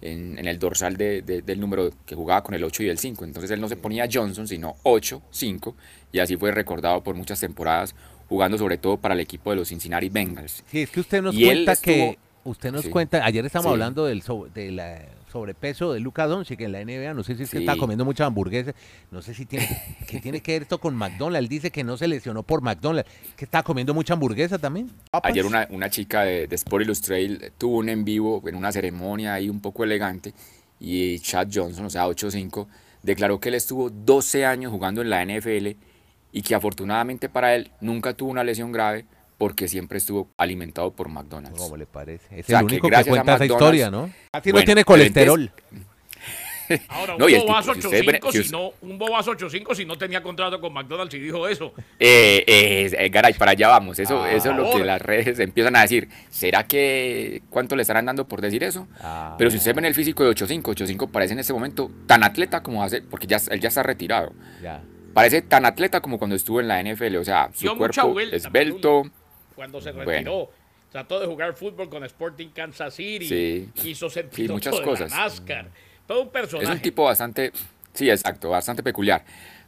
en, 0.01 0.39
en 0.39 0.47
el 0.47 0.59
dorsal 0.59 0.97
de- 0.97 1.23
de- 1.23 1.43
del 1.43 1.61
número 1.61 1.91
que 2.07 2.15
jugaba 2.15 2.43
con 2.43 2.55
el 2.55 2.63
8 2.65 2.83
y 2.85 2.89
el 2.89 2.99
5. 2.99 3.25
Entonces 3.25 3.51
él 3.51 3.61
no 3.61 3.69
se 3.69 3.77
ponía 3.77 4.07
Johnson, 4.11 4.47
sino 4.49 4.77
8-5, 4.83 5.75
y 6.13 6.19
así 6.21 6.37
fue 6.37 6.51
recordado 6.53 7.03
por 7.03 7.15
muchas 7.15 7.41
temporadas, 7.41 7.95
jugando 8.29 8.59
sobre 8.59 8.79
todo 8.79 8.97
para 8.97 9.15
el 9.15 9.21
equipo 9.21 9.51
de 9.51 9.57
los 9.57 9.69
Cincinnati 9.69 10.09
Bengals. 10.09 10.65
Sí, 10.71 10.81
es 10.83 10.91
que 10.91 11.01
usted 11.01 11.23
nos 11.23 11.35
Y 11.35 11.45
cuenta 11.45 11.77
que. 11.77 12.19
Usted 12.47 12.73
nos 12.73 12.83
Sí. 12.83 12.91
cuenta. 12.91 13.25
Ayer 13.25 13.47
estamos 13.47 13.65
Sí. 13.67 13.73
hablando 13.73 14.05
del 14.05 14.23
de 14.55 14.71
la 14.71 15.03
sobrepeso 15.33 15.93
de 15.95 15.99
Luca 16.01 16.27
Doncic 16.27 16.61
en 16.61 16.73
la 16.73 16.81
NBA. 16.81 17.13
No 17.15 17.25
sé 17.25 17.35
si 17.37 17.43
es 17.45 17.51
que 17.51 17.57
Sí. 17.59 17.63
está 17.65 17.77
comiendo 17.77 18.05
muchas 18.05 18.27
hamburguesas. 18.27 18.75
No 19.11 19.23
sé 19.23 19.33
si 19.35 19.47
tiene. 19.47 19.67
¿Qué 20.09 20.21
tiene 20.21 20.41
que 20.43 20.53
ver 20.53 20.63
esto 20.63 20.79
con 20.79 20.95
McDonald's? 20.95 21.39
Él 21.39 21.49
dice 21.49 21.71
que 21.71 21.83
no 21.83 21.97
se 21.97 22.07
lesionó 22.07 22.43
por 22.43 22.61
McDonald's. 22.61 23.11
¿Que 23.35 23.47
está 23.47 23.63
comiendo 23.63 23.95
mucha 23.95 24.13
hamburguesa 24.13 24.59
también? 24.59 24.91
Papas. 25.11 25.31
Ayer 25.33 25.47
una, 25.47 25.67
una 25.71 25.89
chica 25.91 26.23
de, 26.23 26.47
de 26.47 26.55
Sport 26.55 26.85
Illustrated 26.85 27.53
tuvo 27.59 27.79
un 27.79 27.89
en 27.89 28.05
vivo 28.05 28.43
en 28.47 28.55
una 28.57 28.71
ceremonia 28.71 29.35
ahí 29.35 29.49
un 29.49 29.61
poco 29.61 29.83
elegante 29.83 30.35
y 30.79 31.19
Chad 31.21 31.49
Johnson, 31.53 31.87
o 31.87 31.91
sea, 31.91 32.07
8-5, 32.07 32.69
declaró 33.03 33.41
que 33.41 33.49
él 33.49 33.55
estuvo 33.55 33.89
12 33.91 34.45
años 34.45 34.71
jugando 34.71 35.01
en 35.01 35.09
la 35.11 35.23
NFL 35.25 35.77
y 36.35 36.43
que 36.43 36.55
afortunadamente 36.55 37.29
para 37.31 37.55
él 37.55 37.71
nunca 37.81 38.13
tuvo 38.13 38.31
una 38.31 38.45
lesión 38.45 38.73
grave 38.73 39.07
porque 39.39 39.69
siempre 39.69 39.99
estuvo 39.99 40.29
alimentado 40.37 40.91
por 40.93 41.09
McDonald's. 41.09 41.59
¿Cómo 41.59 41.77
le 41.77 41.87
parece? 41.87 42.39
Es 42.39 42.45
O 42.47 42.49
sea, 42.49 42.59
el 42.61 42.67
que 42.67 42.73
único 42.75 42.89
que 42.89 42.91
gracias 42.91 43.07
a 43.07 43.11
cuenta 43.23 43.35
esa 43.37 43.45
McDonald's- 43.45 43.55
historia, 43.55 43.91
¿no? 43.91 44.11
Así 44.33 44.53
no 44.53 44.63
tiene 44.65 44.85
colesterol. 44.85 45.51
Ahora, 46.89 47.17
No, 47.19 47.27
un 47.27 47.33
bobazo 47.47 47.73
tipo, 47.75 47.83
si 47.83 47.87
ustedes 47.89 48.07
ven- 48.07 48.21
8-5 48.23 48.33
si 48.33 48.45
si 48.45 48.51
no, 48.53 48.71
un 48.81 48.97
bobazo 48.99 49.33
8-5 49.33 49.75
si 49.75 49.85
no 49.85 49.99
tenía 49.99 50.23
contrato 50.23 50.59
con 50.63 50.73
McDonald's 50.73 51.13
y 51.15 51.19
dijo 51.19 51.47
eso. 51.47 51.75
Eh, 52.01 52.43
eh, 52.47 52.91
eh, 52.99 53.09
Garay, 53.11 53.35
para 53.35 53.51
allá 53.51 53.69
vamos. 53.69 53.99
Eso, 53.99 54.23
Ah, 54.23 54.33
eso 54.33 54.51
es 54.51 54.57
lo 54.57 54.71
que 54.73 54.83
las 54.83 55.01
redes 55.03 55.39
empiezan 55.41 55.77
a 55.77 55.83
decir. 55.83 56.09
¿Será 56.31 56.67
que 56.67 57.43
cuánto 57.51 57.77
le 57.77 57.83
estarán 57.83 58.07
dando 58.07 58.27
por 58.27 58.41
decir 58.41 58.65
eso? 58.65 58.89
Ah. 59.01 59.35
Pero 59.37 59.51
si 59.51 59.59
ustedes 59.59 59.77
ven 59.77 59.85
el 59.85 59.95
físico 59.95 60.25
de 60.25 60.31
8'5, 60.31 60.63
8'5 60.63 61.11
parece 61.11 61.35
en 61.35 61.41
este 61.41 61.53
momento 61.53 61.91
tan 62.07 62.25
atleta 62.25 62.63
como 62.63 62.83
hace, 62.83 63.03
porque 63.03 63.27
ya, 63.27 63.39
él 63.51 63.61
ya 63.61 63.69
está 63.69 63.83
retirado. 63.83 64.33
Ya. 64.63 64.83
Parece 65.15 65.43
tan 65.43 65.65
atleta 65.65 66.01
como 66.01 66.19
cuando 66.19 66.37
estuvo 66.37 66.61
en 66.61 66.69
la 66.69 66.81
NFL. 66.83 67.17
O 67.17 67.25
sea, 67.25 67.51
su 67.55 67.63
Dio 67.63 67.77
cuerpo 67.79 68.13
vuelta, 68.13 68.37
esbelto. 68.37 69.05
Cuando 69.55 69.81
se 69.81 69.93
Bueno. 69.93 70.11
retiró, 70.11 70.51
trató 70.91 71.21
de 71.21 71.27
jugar 71.27 71.55
fútbol 71.55 71.89
con 71.89 72.03
Sporting 72.05 72.49
Kansas 72.49 72.95
City, 72.95 73.27
Sí. 73.29 73.69
quiso 73.75 74.11
ser 74.11 74.29
Sí, 74.33 74.49
muchas 74.49 74.77
de 74.77 74.83
cosas. 74.83 75.11
la 75.13 75.19
NASCAR. 75.19 75.71
Todo 76.07 76.23
un 76.23 76.31
personaje. 76.31 76.65
Es 76.69 76.75
un 76.75 76.81
tipo 76.83 77.05
bastante, 77.05 77.53
sí, 77.93 78.11
exacto, 78.11 78.51
bastante 78.51 78.83
peculiar. 78.83 79.25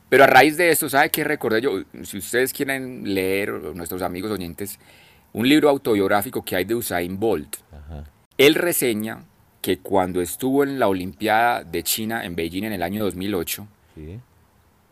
Pero 0.08 0.24
a 0.24 0.26
raíz 0.26 0.56
de 0.56 0.70
esto, 0.70 0.88
¿sabe 0.88 1.10
qué 1.10 1.24
recordé 1.24 1.60
yo? 1.60 1.82
Si 2.04 2.18
ustedes 2.18 2.52
quieren 2.52 3.14
leer, 3.14 3.50
nuestros 3.74 4.02
amigos 4.02 4.30
oyentes, 4.30 4.78
un 5.32 5.48
libro 5.48 5.68
autobiográfico 5.68 6.44
que 6.44 6.56
hay 6.56 6.64
de 6.64 6.74
Usain 6.74 7.18
Bolt. 7.18 7.56
Ajá. 7.72 8.04
Él 8.38 8.54
reseña 8.54 9.24
que 9.60 9.78
cuando 9.78 10.20
estuvo 10.20 10.62
en 10.62 10.78
la 10.78 10.86
Olimpiada 10.88 11.64
de 11.64 11.82
China 11.82 12.24
en 12.24 12.36
Beijing 12.36 12.64
en 12.64 12.72
el 12.72 12.82
año 12.82 13.02
2008, 13.02 13.66
Sí. 13.96 14.20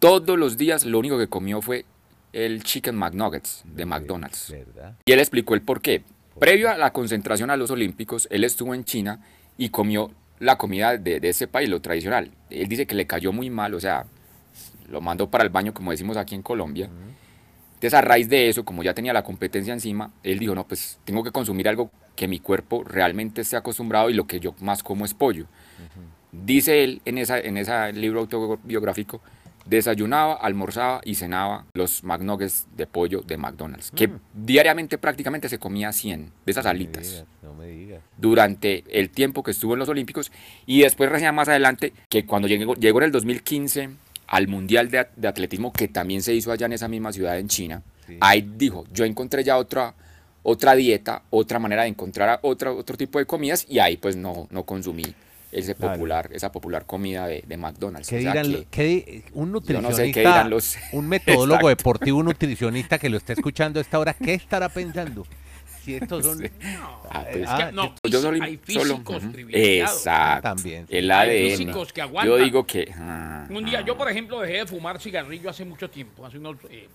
Todos 0.05 0.39
los 0.39 0.59
días 0.59 0.85
lo 0.85 0.99
único 0.99 1.17
que 1.17 1.29
comió 1.29 1.63
fue 1.63 1.87
el 2.35 2.63
Chicken 2.63 2.95
McNuggets 2.95 3.63
de 3.65 3.87
McDonald's. 3.87 4.51
¿Verdad? 4.51 4.97
Y 5.07 5.13
él 5.13 5.19
explicó 5.19 5.55
el 5.55 5.63
por 5.63 5.81
qué. 5.81 6.03
Previo 6.39 6.69
a 6.69 6.77
la 6.77 6.93
concentración 6.93 7.49
a 7.49 7.57
los 7.57 7.71
Olímpicos, 7.71 8.29
él 8.31 8.45
estuvo 8.45 8.75
en 8.75 8.85
China 8.85 9.21
y 9.57 9.71
comió 9.71 10.11
la 10.41 10.59
comida 10.59 10.99
de, 10.99 11.21
de 11.21 11.29
ese 11.31 11.47
país, 11.47 11.71
lo 11.71 11.81
tradicional. 11.81 12.31
Él 12.51 12.69
dice 12.69 12.87
que 12.87 12.95
le 12.95 13.07
cayó 13.07 13.33
muy 13.33 13.49
mal, 13.49 13.73
o 13.73 13.81
sea, 13.81 14.05
lo 14.91 15.01
mandó 15.01 15.31
para 15.31 15.43
el 15.43 15.49
baño, 15.49 15.73
como 15.73 15.91
decimos 15.91 16.19
aquí 16.19 16.35
en 16.35 16.43
Colombia. 16.43 16.91
Entonces, 17.75 17.95
a 17.95 18.03
raíz 18.03 18.29
de 18.29 18.51
eso, 18.51 18.63
como 18.63 18.83
ya 18.83 18.93
tenía 18.93 19.15
la 19.15 19.23
competencia 19.23 19.73
encima, 19.73 20.11
él 20.23 20.39
dijo, 20.39 20.55
no, 20.55 20.69
pues 20.69 20.99
tengo 21.05 21.25
que 21.25 21.31
consumir 21.31 21.67
algo 21.67 21.91
que 22.15 22.29
mi 22.29 22.41
cuerpo 22.41 22.85
realmente 22.85 23.41
esté 23.41 23.57
acostumbrado 23.57 24.11
y 24.11 24.13
lo 24.13 24.27
que 24.27 24.39
yo 24.39 24.55
más 24.61 24.83
como 24.83 25.07
es 25.07 25.15
pollo. 25.15 25.47
Dice 26.31 26.85
él 26.85 27.01
en, 27.07 27.17
esa, 27.17 27.39
en 27.39 27.57
ese 27.57 27.93
libro 27.95 28.21
autobiográfico, 28.21 29.23
desayunaba, 29.67 30.35
almorzaba 30.35 31.01
y 31.05 31.15
cenaba 31.15 31.67
los 31.75 32.05
McNuggets 32.05 32.67
de 32.77 32.87
pollo 32.87 33.23
de 33.23 33.37
McDonald's, 33.37 33.91
que 33.91 34.11
diariamente 34.35 34.99
prácticamente 34.99 35.49
se 35.49 35.59
comía 35.59 35.93
100 35.93 36.31
de 36.45 36.53
esas 36.53 36.65
No 36.65 36.69
me 36.71 36.77
alitas 36.77 37.03
digas, 37.11 37.25
no 37.43 37.55
me 37.55 37.67
digas. 37.67 38.01
durante 38.19 38.85
el 38.91 39.11
tiempo 39.11 39.43
que 39.43 39.51
estuvo 39.53 39.73
en 39.75 39.79
los 39.79 39.89
Olímpicos 39.89 40.31
y 40.67 40.83
después 40.83 41.11
recién 41.11 41.35
más 41.35 41.49
adelante 41.49 41.93
que 42.09 42.27
cuando 42.27 42.47
llegó, 42.49 42.75
llegó 42.75 42.99
en 42.99 43.05
el 43.05 43.13
2015 43.13 43.91
al 44.27 44.49
Mundial 44.49 44.91
de, 44.91 45.07
de 45.17 45.29
Atletismo 45.29 45.73
que 45.73 45.89
también 45.89 46.23
se 46.23 46.35
hizo 46.35 46.53
allá 46.53 46.67
en 46.67 46.73
esa 46.75 46.89
misma 46.89 47.13
ciudad 47.13 47.39
en 47.39 47.49
China, 47.49 47.83
Sí. 48.07 48.19
ahí 48.21 48.47
dijo, 48.57 48.85
yo 48.93 49.07
encontré 49.07 49.43
ya 49.45 49.57
otra, 49.57 49.95
otra 50.43 50.75
dieta, 50.75 51.23
otra 51.31 51.59
manera 51.59 51.85
de 51.85 51.89
encontrar 51.89 52.39
otra, 52.43 52.71
otro 52.71 52.99
tipo 52.99 53.19
de 53.19 53.25
comidas 53.25 53.65
y 53.67 53.79
ahí 53.79 53.97
pues 53.97 54.15
no, 54.15 54.47
no 54.51 54.65
consumí 54.65 55.15
ese 55.55 55.75
popular, 55.75 56.29
esa 56.33 56.51
popular 56.53 56.85
comida 56.87 57.27
de, 57.27 57.43
de 57.47 57.57
McDonald's. 57.57 58.09
¿Qué 58.09 58.19
O 58.19 58.21
sea 58.23 58.43
dirán 58.43 58.67
que- 58.71 59.23
un 59.33 59.47
yo 59.49 59.53
no 59.53 59.61
sé 59.61 59.71
nutricionista, 59.73 60.13
qué 60.13 60.21
dirán 60.21 60.51
los- 60.51 60.77
un 60.93 61.09
metodólogo 61.09 61.55
Exacto. 61.55 61.69
deportivo, 61.69 62.19
un 62.19 62.27
nutricionista 62.27 62.99
que 62.99 63.09
lo 63.09 63.17
está 63.17 63.33
escuchando 63.33 63.79
a 63.79 63.83
esta 63.83 63.99
hora, 63.99 64.15
¿qué 64.15 64.35
estará 64.35 64.69
pensando? 64.69 65.27
Si 65.83 65.95
estos 65.97 66.25
son... 66.25 66.43
Ah, 67.11 67.25
pues, 67.31 67.45
Ah, 67.47 67.71
no, 67.73 67.95
yo 68.05 68.21
solo- 68.23 68.43
hay 68.43 68.59
solo- 68.67 68.85
físicos 68.97 69.23
privilegiados. 69.33 69.97
Exacto. 69.99 70.43
También. 70.43 70.87
El 70.89 71.11
Hay 71.11 71.31
ADN. 71.31 71.57
físicos 71.59 71.93
que 71.93 72.01
Yo 72.01 72.05
aguantan. 72.07 72.45
digo 72.45 72.67
que. 72.67 72.91
ah, 72.99 73.47
Un 73.51 73.65
día, 73.67 73.81
ah. 73.81 73.85
yo 73.87 73.97
por 73.99 74.11
ejemplo 74.11 74.41
dejé 74.41 74.55
de 74.59 74.67
fumar 74.67 74.99
cigarrillo 74.99 75.51
hace 75.51 75.65
mucho 75.67 75.91
tiempo, 75.91 76.25
hace 76.25 76.39
unos 76.39 76.57
eh, 76.71 76.89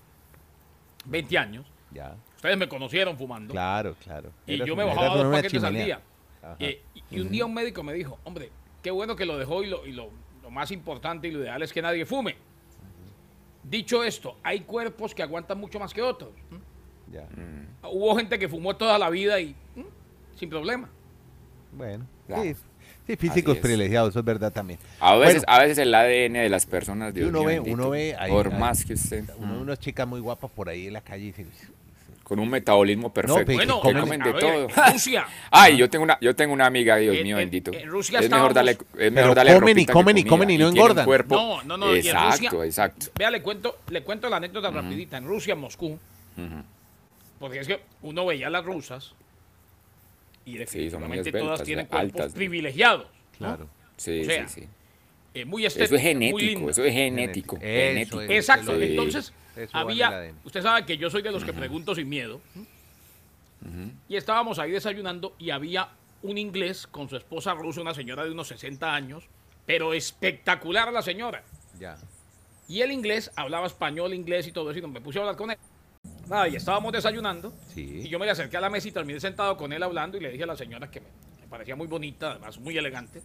20 1.06 1.38
años. 1.38 1.66
Ya, 1.92 2.14
Ustedes 2.36 2.56
me 2.56 2.68
conocieron 2.68 3.16
fumando. 3.18 3.52
claro, 3.52 3.94
claro. 4.02 4.30
Y 4.46 4.56
yo 4.64 4.74
me 4.74 4.82
bajaba 4.84 5.16
dos 5.16 5.26
paquetes 5.36 5.62
al 5.62 5.70
chimenea. 5.70 5.84
día. 5.84 6.00
Eh, 6.58 6.80
y 6.94 7.16
y 7.16 7.20
un 7.20 7.30
día 7.30 7.44
un 7.46 7.54
médico 7.54 7.82
me 7.82 7.92
dijo, 7.92 8.18
hombre, 8.24 8.50
qué 8.82 8.90
bueno 8.90 9.14
que 9.16 9.24
lo 9.26 9.36
dejó 9.38 9.62
y 9.62 9.66
lo, 9.68 9.86
y 9.86 9.92
lo, 9.92 10.10
lo 10.42 10.50
más 10.50 10.70
importante 10.70 11.28
y 11.28 11.30
lo 11.32 11.40
ideal 11.40 11.62
es 11.62 11.72
que 11.72 11.82
nadie 11.82 12.06
fume. 12.06 12.36
Dicho 13.62 14.02
esto, 14.02 14.36
hay 14.42 14.60
cuerpos 14.60 15.14
que 15.14 15.22
aguantan 15.22 15.58
mucho 15.60 15.78
más 15.78 15.92
que 15.92 16.02
otros. 16.02 16.30
¿Mm? 16.50 17.12
Ya, 17.12 17.26
Hubo 17.90 18.16
gente 18.16 18.38
que 18.38 18.48
fumó 18.48 18.74
toda 18.76 18.98
la 18.98 19.10
vida 19.10 19.38
y 19.40 19.54
¿mm? 19.76 20.38
sin 20.38 20.48
problema. 20.48 20.88
bueno. 21.72 22.06
Claro. 22.26 22.42
Sí, 22.44 22.54
sí, 23.06 23.16
físicos 23.16 23.56
es. 23.56 23.60
privilegiados, 23.60 24.10
eso 24.10 24.20
es 24.20 24.24
verdad 24.24 24.52
también. 24.52 24.78
A 25.00 25.16
veces, 25.16 25.44
Bueno, 25.44 25.52
a 25.52 25.58
veces 25.62 25.78
el 25.78 25.92
ADN 25.94 26.32
de 26.42 26.48
las 26.48 26.64
personas, 26.66 27.12
Dios 27.12 27.28
uno 27.28 27.40
mío 27.40 27.48
ve- 27.48 27.54
bendito, 27.56 27.74
uno 27.74 27.90
ve 27.90 28.14
ahí- 28.18 28.30
por 28.30 28.52
ahí- 28.52 28.58
más 28.60 28.84
que 28.84 28.94
usted, 28.94 29.24
uno- 29.36 29.54
mm, 29.54 29.60
unas 29.62 29.78
chicas 29.80 30.06
muy 30.06 30.20
guapas 30.20 30.50
por 30.52 30.68
ahí 30.68 30.86
en 30.86 30.92
la 30.92 31.00
calle 31.00 31.24
y 31.24 31.32
dice, 31.32 31.46
con 32.30 32.38
un 32.38 32.48
metabolismo 32.48 33.12
perfecto, 33.12 33.42
pero 33.44 33.56
Bueno, 33.58 33.80
que 33.82 33.88
comen- 33.88 34.22
de 34.24 34.32
ver, 34.32 34.40
todo. 34.40 34.68
Rusia, 34.92 35.26
Ay, 35.50 35.76
yo 35.76 35.90
tengo 35.90 36.04
una, 36.04 36.16
yo 36.20 36.36
tengo 36.36 36.52
una 36.52 36.64
amiga, 36.66 36.94
Dios 36.94 37.16
En- 37.16 37.24
mío 37.24 37.36
en- 37.36 37.42
bendito. 37.50 37.72
en 37.74 37.88
Rusia 37.88 38.20
es 38.20 38.30
mejor 38.30 38.54
darle, 38.54 38.78
es 38.96 39.10
mejor 39.10 39.34
darle 39.34 39.54
comen 39.54 39.78
y 39.80 39.84
comen 39.86 40.18
y 40.18 40.24
comen 40.24 40.50
y 40.50 40.56
no 40.58 40.68
engordan. 40.68 41.04
cuerpo- 41.06 41.34
No, 41.34 41.62
no, 41.64 41.76
no, 41.76 41.88
y 41.96 41.98
en 41.98 42.06
Exacto, 42.06 42.50
Rusia- 42.50 42.64
exacto. 42.66 43.06
Vea, 43.18 43.32
le 43.32 43.42
cuento, 43.42 43.78
le 43.90 44.04
cuento 44.04 44.28
la 44.30 44.36
anécdota 44.36 44.70
rapidita. 44.70 45.16
En 45.16 45.24
Rusia, 45.26 45.54
en 45.54 45.58
Moscú, 45.60 45.88
Ujú. 45.88 46.62
porque 47.40 47.58
es 47.58 47.66
que 47.66 47.80
uno 48.02 48.24
veía 48.26 48.46
a 48.46 48.50
las 48.50 48.64
rusas 48.64 49.12
y 50.44 50.50
muy 50.50 50.58
definitivamente 50.60 51.18
esbeltas, 51.30 51.42
todas 51.42 51.62
tienen 51.64 51.86
cuerpos 51.86 52.10
altas. 52.20 52.32
privilegiados. 52.32 53.06
¿no? 53.40 53.46
claro. 53.48 53.66
Sí, 53.96 54.20
O 54.20 54.24
sea, 54.24 54.48
sí, 54.48 54.60
sí. 54.60 54.68
Eh, 55.34 55.44
muy 55.44 55.66
Eso 55.66 55.82
estéticas, 55.82 55.98
es 56.00 56.04
muy 56.04 56.12
genético, 56.30 56.38
lindas. 56.60 56.78
eso 56.78 56.84
es 56.86 56.92
genético. 56.94 57.56
Eso 57.56 57.64
genético. 57.64 58.20
Exacto, 58.22 58.76
Sí. 58.76 58.82
entonces 58.84 59.32
Eso 59.64 59.76
había, 59.76 60.32
usted 60.44 60.62
sabe 60.62 60.84
que 60.86 60.96
yo 60.96 61.10
soy 61.10 61.22
de 61.22 61.30
los 61.32 61.44
que 61.44 61.52
pregunto 61.52 61.94
sin 61.94 62.08
miedo, 62.08 62.40
y 64.08 64.16
estábamos 64.16 64.58
ahí 64.58 64.70
desayunando 64.70 65.34
y 65.38 65.50
había 65.50 65.88
un 66.22 66.38
inglés 66.38 66.86
con 66.86 67.08
su 67.08 67.16
esposa 67.16 67.54
rusa, 67.54 67.80
una 67.80 67.94
señora 67.94 68.24
de 68.24 68.30
unos 68.30 68.48
60 68.48 68.94
años, 68.94 69.24
pero 69.66 69.92
espectacular 69.92 70.92
la 70.92 71.02
señora. 71.02 71.42
Ya. 71.78 71.96
Y 72.68 72.82
el 72.82 72.92
inglés 72.92 73.30
hablaba 73.36 73.66
español, 73.66 74.14
inglés 74.14 74.46
y 74.46 74.52
todo 74.52 74.70
eso, 74.70 74.78
y 74.78 74.82
me 74.86 75.00
puse 75.00 75.18
a 75.18 75.22
hablar 75.22 75.36
con 75.36 75.50
él. 75.50 75.58
Nada, 76.28 76.48
y 76.48 76.56
estábamos 76.56 76.92
desayunando, 76.92 77.52
Sí. 77.74 78.02
y 78.04 78.08
yo 78.08 78.18
me 78.18 78.24
le 78.24 78.32
acerqué 78.32 78.56
a 78.56 78.60
la 78.60 78.70
mesa 78.70 78.88
y 78.88 78.92
terminé 78.92 79.20
sentado 79.20 79.56
con 79.56 79.72
él 79.72 79.82
hablando 79.82 80.16
y 80.16 80.20
le 80.20 80.30
dije 80.30 80.44
a 80.44 80.46
la 80.46 80.56
señora 80.56 80.90
que 80.90 81.00
me, 81.00 81.06
me 81.40 81.46
parecía 81.48 81.76
muy 81.76 81.86
bonita, 81.86 82.32
además 82.32 82.58
muy 82.58 82.76
elegante. 82.78 83.22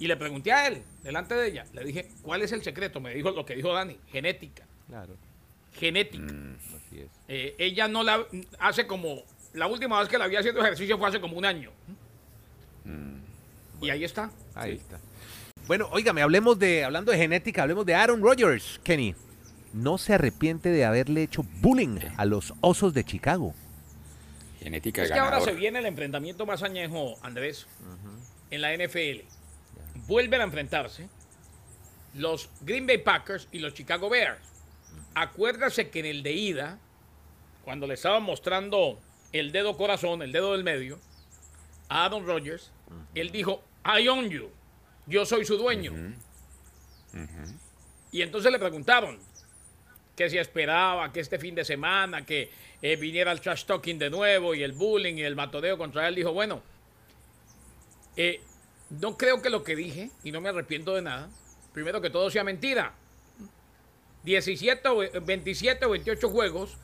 Y 0.00 0.06
le 0.06 0.16
pregunté 0.16 0.52
a 0.52 0.68
él, 0.68 0.82
delante 1.02 1.34
de 1.34 1.48
ella, 1.48 1.66
le 1.72 1.82
dije, 1.82 2.08
¿cuál 2.22 2.42
es 2.42 2.52
el 2.52 2.62
secreto? 2.62 3.00
Me 3.00 3.12
dijo 3.14 3.30
lo 3.32 3.44
que 3.44 3.56
dijo 3.56 3.72
Dani, 3.72 3.96
genética. 4.12 4.64
Claro, 4.86 5.16
Genética. 5.78 6.24
así 6.76 7.00
es. 7.00 7.10
Eh, 7.28 7.54
ella 7.58 7.88
no 7.88 8.02
la 8.02 8.26
hace 8.58 8.86
como, 8.86 9.22
la 9.54 9.66
última 9.66 10.00
vez 10.00 10.08
que 10.08 10.18
la 10.18 10.26
vi 10.26 10.36
haciendo 10.36 10.60
ejercicio 10.60 10.98
fue 10.98 11.08
hace 11.08 11.20
como 11.20 11.36
un 11.36 11.44
año. 11.44 11.70
Y 13.80 13.90
ahí 13.90 14.04
está. 14.04 14.30
Ahí 14.54 14.74
está. 14.74 14.98
Bueno, 15.66 15.88
óigame, 15.92 16.22
hablemos 16.22 16.58
de, 16.58 16.84
hablando 16.84 17.12
de 17.12 17.18
genética, 17.18 17.62
hablemos 17.62 17.84
de 17.86 17.94
Aaron 17.94 18.22
Rodgers, 18.22 18.80
Kenny. 18.82 19.14
No 19.72 19.98
se 19.98 20.14
arrepiente 20.14 20.70
de 20.70 20.84
haberle 20.84 21.22
hecho 21.22 21.44
bullying 21.60 21.98
a 22.16 22.24
los 22.24 22.54
osos 22.60 22.94
de 22.94 23.04
Chicago. 23.04 23.54
Genética 24.60 25.02
Es 25.02 25.12
que 25.12 25.18
ahora 25.18 25.40
se 25.40 25.52
viene 25.52 25.78
el 25.78 25.86
enfrentamiento 25.86 26.46
más 26.46 26.62
añejo, 26.62 27.16
Andrés, 27.22 27.66
en 28.50 28.62
la 28.62 28.74
NFL. 28.74 29.20
Vuelven 30.06 30.40
a 30.40 30.44
enfrentarse 30.44 31.08
los 32.14 32.48
Green 32.62 32.86
Bay 32.86 32.98
Packers 32.98 33.48
y 33.52 33.58
los 33.58 33.74
Chicago 33.74 34.08
Bears. 34.08 34.40
Acuérdase 35.20 35.90
que 35.90 35.98
en 35.98 36.06
el 36.06 36.22
de 36.22 36.32
ida, 36.32 36.78
cuando 37.64 37.88
le 37.88 37.94
estaban 37.94 38.22
mostrando 38.22 39.00
el 39.32 39.50
dedo 39.50 39.76
corazón, 39.76 40.22
el 40.22 40.30
dedo 40.30 40.52
del 40.52 40.62
medio, 40.62 41.00
a 41.88 42.04
Adam 42.04 42.24
Rodgers, 42.24 42.70
él 43.16 43.32
dijo, 43.32 43.64
I 43.84 44.06
own 44.06 44.28
you. 44.30 44.48
Yo 45.06 45.26
soy 45.26 45.44
su 45.44 45.56
dueño. 45.56 45.92
Y 48.12 48.22
entonces 48.22 48.52
le 48.52 48.60
preguntaron 48.60 49.18
que 50.14 50.30
si 50.30 50.38
esperaba 50.38 51.12
que 51.12 51.18
este 51.18 51.40
fin 51.40 51.56
de 51.56 51.64
semana 51.64 52.24
que 52.24 52.52
eh, 52.80 52.94
viniera 52.94 53.32
el 53.32 53.40
trash 53.40 53.64
talking 53.64 53.98
de 53.98 54.10
nuevo 54.10 54.54
y 54.54 54.62
el 54.62 54.70
bullying 54.70 55.14
y 55.14 55.22
el 55.22 55.34
matodeo 55.34 55.76
contra 55.76 56.06
él. 56.06 56.14
Dijo, 56.14 56.32
bueno, 56.32 56.62
eh, 58.16 58.40
no 58.90 59.16
creo 59.16 59.42
que 59.42 59.50
lo 59.50 59.64
que 59.64 59.74
dije, 59.74 60.12
y 60.22 60.30
no 60.30 60.40
me 60.40 60.50
arrepiento 60.50 60.94
de 60.94 61.02
nada, 61.02 61.28
primero 61.72 62.00
que 62.00 62.08
todo 62.08 62.30
sea 62.30 62.44
mentira. 62.44 62.94
17 64.28 64.88
o 64.88 65.02
eh, 65.02 65.10
27 65.24 65.86
o 65.86 65.90
28 65.90 66.28
juegos 66.28 66.76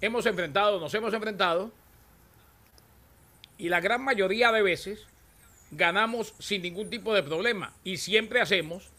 hemos 0.00 0.24
enfrentado, 0.26 0.78
nos 0.78 0.94
hemos 0.94 1.12
enfrentado, 1.12 1.72
y 3.58 3.68
la 3.68 3.80
gran 3.80 4.02
mayoría 4.02 4.52
de 4.52 4.62
veces 4.62 5.06
ganamos 5.72 6.34
sin 6.38 6.62
ningún 6.62 6.90
tipo 6.90 7.12
de 7.14 7.22
problema. 7.22 7.72
Y 7.82 7.96
siempre 7.96 8.40
hacemos 8.40 8.90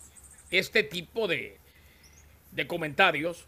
este 0.51 0.83
tipo 0.83 1.27
de, 1.27 1.57
de 2.51 2.67
comentarios, 2.67 3.45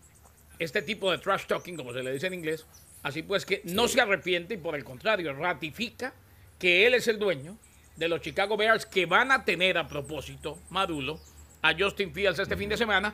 este 0.60 0.82
tipo 0.82 1.12
de 1.12 1.18
trash 1.18 1.46
talking, 1.46 1.76
como 1.76 1.94
se 1.94 2.04
le 2.04 2.14
dice 2.14 2.28
en 2.28 2.34
inglés. 2.34 2.66
Así 3.04 3.24
pues 3.24 3.46
que 3.46 3.62
no 3.66 3.88
se 3.88 4.02
arrepiente 4.02 4.54
y 4.54 4.58
por 4.58 4.76
el 4.76 4.84
contrario 4.84 5.34
ratifica 5.34 6.14
que 6.60 6.88
él 6.88 6.94
es 6.94 7.08
el 7.08 7.20
dueño 7.20 7.58
de 7.96 8.08
los 8.08 8.22
Chicago 8.22 8.58
Bears 8.58 8.86
que 8.86 9.06
van 9.06 9.32
a 9.32 9.44
tener 9.44 9.78
a 9.78 9.88
propósito, 9.88 10.60
Madulo, 10.70 11.20
a 11.62 11.74
Justin 11.78 12.14
Fields 12.14 12.40
este 12.40 12.56
fin 12.56 12.70
de 12.70 12.78
semana 12.78 13.14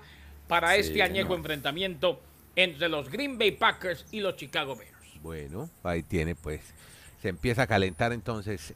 para 0.54 0.76
Sí, 0.76 0.82
este 0.82 1.02
añejo 1.02 1.30
señor. 1.30 1.40
enfrentamiento 1.40 2.22
entre 2.56 2.88
los 2.88 3.10
Green 3.10 3.40
Bay 3.40 3.54
Packers 3.54 4.06
y 4.12 4.20
los 4.20 4.36
Chicago 4.36 4.76
Bears. 4.76 4.94
Bueno, 5.24 5.68
ahí 5.82 6.04
tiene 6.04 6.36
pues. 6.36 6.62
Se 7.24 7.30
empieza 7.30 7.64
a 7.64 7.68
calentar 7.68 8.14
entonces 8.14 8.76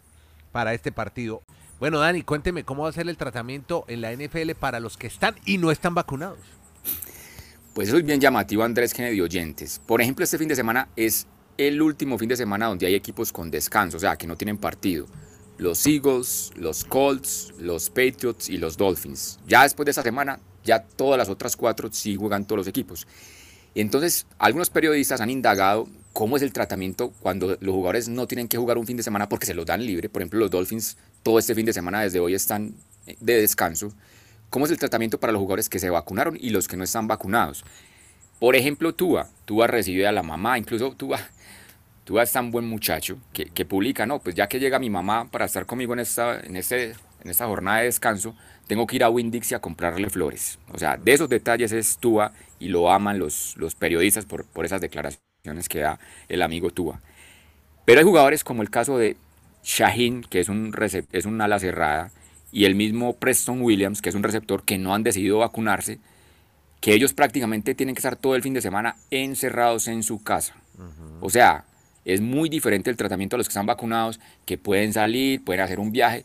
para 0.51 0.73
este 0.73 0.91
partido. 0.91 1.43
Bueno, 1.79 1.99
Dani, 1.99 2.23
cuénteme 2.23 2.63
cómo 2.63 2.81
va 2.81 2.89
a 2.89 2.93
ser 2.93 3.07
el 3.07 3.15
tratamiento 3.15 3.85
en 3.87 4.01
la 4.01 4.11
NFL 4.11 4.53
para 4.59 4.79
los 4.79 4.97
que 4.97 5.05
están 5.05 5.35
y 5.45 5.59
no 5.59 5.69
están 5.69 5.93
vacunados. 5.93 6.39
Pues 7.75 7.89
eso 7.89 7.97
es 7.97 8.03
bien 8.03 8.19
llamativo, 8.19 8.63
Andrés 8.63 8.91
Kennedy 8.91 9.21
oyentes. 9.21 9.79
Por 9.85 10.01
ejemplo, 10.01 10.23
este 10.23 10.39
fin 10.39 10.47
de 10.47 10.55
semana 10.55 10.89
es 10.95 11.27
el 11.59 11.79
último 11.79 12.17
fin 12.17 12.29
de 12.29 12.37
semana 12.37 12.65
donde 12.65 12.87
hay 12.87 12.95
equipos 12.95 13.31
con 13.31 13.51
descanso, 13.51 13.97
o 13.97 13.99
sea, 13.99 14.15
que 14.17 14.25
no 14.25 14.35
tienen 14.35 14.57
partido. 14.57 15.05
Los 15.59 15.85
Eagles, 15.85 16.53
los 16.55 16.83
Colts, 16.85 17.53
los 17.59 17.91
Patriots 17.91 18.49
y 18.49 18.57
los 18.57 18.77
Dolphins. 18.77 19.39
Ya 19.45 19.61
después 19.61 19.85
de 19.85 19.91
esa 19.91 20.01
semana, 20.01 20.39
ya 20.67 20.83
todas 20.83 21.17
las 21.17 21.29
otras 21.29 21.55
cuatro 21.55 21.89
sí 21.91 22.15
juegan 22.15 22.45
todos 22.45 22.57
los 22.57 22.67
equipos. 22.67 23.07
Entonces, 23.73 24.27
algunos 24.37 24.69
periodistas 24.69 25.21
han 25.21 25.29
indagado 25.29 25.87
cómo 26.13 26.35
es 26.35 26.43
el 26.43 26.51
tratamiento 26.51 27.13
cuando 27.21 27.57
los 27.59 27.75
jugadores 27.75 28.09
no 28.09 28.27
tienen 28.27 28.47
que 28.47 28.57
jugar 28.57 28.77
un 28.77 28.85
fin 28.85 28.97
de 28.97 29.03
semana 29.03 29.29
porque 29.29 29.45
se 29.45 29.53
los 29.53 29.65
dan 29.65 29.85
libre. 29.85 30.09
Por 30.09 30.21
ejemplo, 30.21 30.39
los 30.39 30.51
Dolphins 30.51 30.97
todo 31.23 31.39
este 31.39 31.55
fin 31.55 31.65
de 31.65 31.73
semana 31.73 32.01
desde 32.01 32.19
hoy 32.19 32.33
están 32.33 32.73
de 33.19 33.41
descanso. 33.41 33.93
¿Cómo 34.49 34.65
es 34.65 34.71
el 34.71 34.79
tratamiento 34.79 35.19
para 35.19 35.33
los 35.33 35.39
jugadores 35.39 35.69
que 35.69 35.79
se 35.79 35.89
vacunaron 35.89 36.37
y 36.39 36.49
los 36.49 36.67
que 36.67 36.77
no 36.77 36.83
están 36.83 37.07
vacunados? 37.07 37.63
Por 38.39 38.55
ejemplo, 38.55 38.93
Tua. 38.93 39.27
Tua 39.45 39.67
recibe 39.67 40.07
a 40.07 40.11
la 40.11 40.23
mamá, 40.23 40.57
incluso 40.57 40.91
Tua. 40.91 41.19
Tua 42.03 42.23
es 42.23 42.31
tan 42.31 42.51
buen 42.51 42.65
muchacho 42.65 43.17
que, 43.33 43.45
que 43.45 43.65
publica, 43.65 44.05
no, 44.05 44.19
pues 44.19 44.33
ya 44.33 44.47
que 44.47 44.59
llega 44.59 44.79
mi 44.79 44.89
mamá 44.89 45.29
para 45.29 45.45
estar 45.45 45.65
conmigo 45.65 45.93
en 45.93 45.99
esta, 45.99 46.39
en, 46.39 46.55
este, 46.55 46.95
en 47.23 47.29
esta 47.29 47.45
jornada 47.45 47.79
de 47.79 47.85
descanso, 47.85 48.33
tengo 48.67 48.85
que 48.85 48.97
ir 48.97 49.03
a 49.03 49.09
Winn-Dixie 49.09 49.55
a 49.55 49.59
comprarle 49.59 50.09
flores. 50.09 50.59
O 50.73 50.77
sea, 50.77 50.97
de 50.97 51.13
esos 51.13 51.29
detalles 51.29 51.71
es 51.71 51.97
Tua 51.97 52.33
y 52.59 52.67
lo 52.67 52.91
aman 52.91 53.19
los, 53.19 53.55
los 53.57 53.75
periodistas 53.75 54.25
por, 54.25 54.45
por 54.45 54.65
esas 54.65 54.81
declaraciones 54.81 55.69
que 55.69 55.79
da 55.79 55.99
el 56.27 56.41
amigo 56.41 56.69
Tua. 56.69 57.01
Pero 57.85 57.99
hay 57.99 58.05
jugadores 58.05 58.43
como 58.43 58.61
el 58.61 58.69
caso 58.69 58.97
de 58.97 59.15
Shaheen, 59.63 60.21
que 60.21 60.39
es 60.39 60.49
un, 60.49 60.73
es 61.11 61.25
un 61.25 61.41
ala 61.41 61.59
cerrada, 61.59 62.11
y 62.51 62.65
el 62.65 62.75
mismo 62.75 63.13
Preston 63.13 63.61
Williams, 63.61 64.01
que 64.01 64.09
es 64.09 64.15
un 64.15 64.23
receptor 64.23 64.63
que 64.63 64.77
no 64.77 64.93
han 64.93 65.03
decidido 65.03 65.39
vacunarse, 65.39 65.99
que 66.81 66.93
ellos 66.93 67.13
prácticamente 67.13 67.75
tienen 67.75 67.95
que 67.95 67.99
estar 67.99 68.15
todo 68.15 68.35
el 68.35 68.43
fin 68.43 68.53
de 68.53 68.61
semana 68.61 68.95
encerrados 69.09 69.87
en 69.87 70.03
su 70.03 70.23
casa. 70.23 70.55
O 71.21 71.29
sea, 71.29 71.65
es 72.05 72.21
muy 72.21 72.49
diferente 72.49 72.89
el 72.89 72.97
tratamiento 72.97 73.35
a 73.35 73.37
los 73.37 73.47
que 73.47 73.51
están 73.51 73.65
vacunados, 73.65 74.19
que 74.45 74.57
pueden 74.57 74.93
salir, 74.93 75.43
pueden 75.43 75.61
hacer 75.61 75.79
un 75.79 75.91
viaje. 75.91 76.23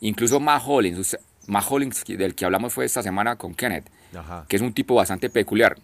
Incluso 0.00 0.40
Matt 0.40 0.62
Hollins, 0.66 1.16
usted- 1.50 1.52
Matt 1.52 1.66
Hollins, 1.70 2.04
que- 2.04 2.16
del 2.16 2.34
que 2.34 2.44
hablamos 2.44 2.72
fue 2.72 2.84
esta 2.84 3.02
semana 3.02 3.36
con 3.36 3.54
Kenneth, 3.54 3.86
Ajá. 4.16 4.44
que 4.48 4.56
es 4.56 4.62
un 4.62 4.72
tipo 4.72 4.94
bastante 4.94 5.30
peculiar. 5.30 5.76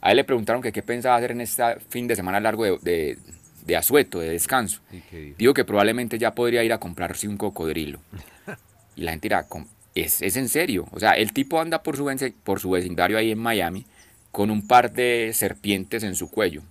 A 0.00 0.10
él 0.10 0.16
le 0.16 0.24
preguntaron 0.24 0.62
que 0.62 0.72
qué 0.72 0.82
pensaba 0.82 1.16
hacer 1.16 1.32
en 1.32 1.40
este 1.42 1.62
fin 1.90 2.06
de 2.08 2.16
semana 2.16 2.40
largo 2.40 2.64
de, 2.64 2.78
de, 2.80 3.18
de 3.66 3.76
asueto, 3.76 4.18
de 4.20 4.30
descanso. 4.30 4.80
¿Y 4.90 5.00
qué 5.00 5.18
dijo? 5.20 5.36
Dijo 5.38 5.54
que 5.54 5.64
probablemente 5.64 6.18
ya 6.18 6.34
podría 6.34 6.64
ir 6.64 6.72
a 6.72 6.78
comprarse 6.78 7.28
un 7.28 7.36
cocodrilo. 7.36 8.00
Y 8.96 9.02
la 9.02 9.12
gente 9.12 9.26
dirá, 9.28 9.44
"¿Cómo? 9.44 9.66
¿es, 9.94 10.20
es 10.20 10.36
en 10.36 10.48
serio? 10.48 10.86
O 10.92 11.00
sea, 11.00 11.12
el 11.12 11.32
tipo 11.32 11.60
anda 11.60 11.82
por 11.82 11.96
su, 11.96 12.06
por 12.44 12.60
su 12.60 12.70
vecindario 12.70 13.16
ahí 13.18 13.30
en 13.30 13.38
Miami 13.38 13.86
con 14.30 14.50
un 14.50 14.66
par 14.66 14.92
de 14.92 15.30
serpientes 15.34 16.02
en 16.02 16.14
su 16.16 16.30
cuello 16.30 16.62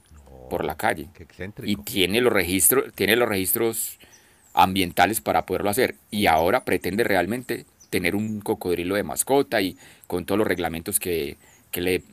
por 0.50 0.64
la 0.66 0.76
calle. 0.76 1.08
Qué 1.14 1.26
Y 1.64 1.76
tiene 1.78 2.22
los 2.22 2.32
registros, 2.34 2.86
tiene 2.94 3.16
los 3.16 3.28
registros 3.28 3.98
ambientales 4.54 5.22
para 5.22 5.46
poderlo 5.46 5.70
hacer. 5.70 5.96
Y 6.12 6.28
ahora 6.28 6.66
pretende 6.66 7.04
realmente 7.04 7.66
tener 7.90 8.16
un 8.16 8.42
cocodrilo 8.42 8.96
de 8.96 9.04
mascota 9.04 9.62
y 9.62 9.78
con 10.08 10.26
todos 10.26 10.38
los 10.38 10.48
reglamentos 10.48 11.00
que, 11.00 11.38
que 11.72 11.82
le 11.82 12.04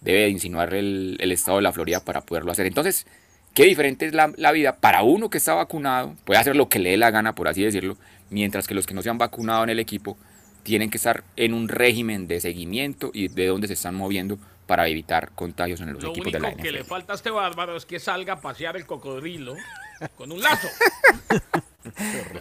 debe 0.00 0.28
insinuar 0.28 0.74
el, 0.74 1.16
el 1.20 1.32
estado 1.32 1.58
de 1.58 1.62
la 1.62 1.72
Florida 1.72 2.00
para 2.04 2.20
poderlo 2.20 2.52
hacer. 2.52 2.66
Entonces, 2.66 3.06
qué 3.54 3.64
diferente 3.64 4.06
es 4.06 4.14
la, 4.14 4.32
la 4.36 4.52
vida 4.52 4.76
para 4.76 5.02
uno 5.02 5.30
que 5.30 5.38
está 5.38 5.54
vacunado, 5.54 6.14
puede 6.24 6.40
hacer 6.40 6.56
lo 6.56 6.68
que 6.68 6.78
le 6.78 6.90
dé 6.90 6.96
la 6.96 7.10
gana, 7.10 7.34
por 7.34 7.48
así 7.48 7.62
decirlo, 7.62 7.96
mientras 8.30 8.66
que 8.66 8.74
los 8.74 8.86
que 8.86 8.94
no 8.94 9.02
se 9.02 9.10
han 9.10 9.18
vacunado 9.18 9.64
en 9.64 9.70
el 9.70 9.78
equipo 9.78 10.16
tienen 10.62 10.90
que 10.90 10.96
estar 10.96 11.22
en 11.36 11.54
un 11.54 11.68
régimen 11.68 12.26
de 12.26 12.40
seguimiento 12.40 13.10
y 13.14 13.28
de 13.28 13.46
dónde 13.46 13.68
se 13.68 13.74
están 13.74 13.94
moviendo 13.94 14.38
para 14.66 14.88
evitar 14.88 15.30
contagios 15.30 15.80
en 15.80 15.92
los 15.92 16.02
Lo 16.02 16.10
equipos 16.10 16.32
de 16.32 16.40
la 16.40 16.48
único 16.48 16.62
que 16.62 16.72
le 16.72 16.80
NFL. 16.80 16.88
falta 16.88 17.12
a 17.12 17.16
este 17.16 17.30
bárbaro 17.30 17.76
es 17.76 17.86
que 17.86 18.00
salga 18.00 18.32
a 18.34 18.40
pasear 18.40 18.76
el 18.76 18.84
cocodrilo 18.84 19.54
con 20.16 20.32
un 20.32 20.40
lazo. 20.40 20.68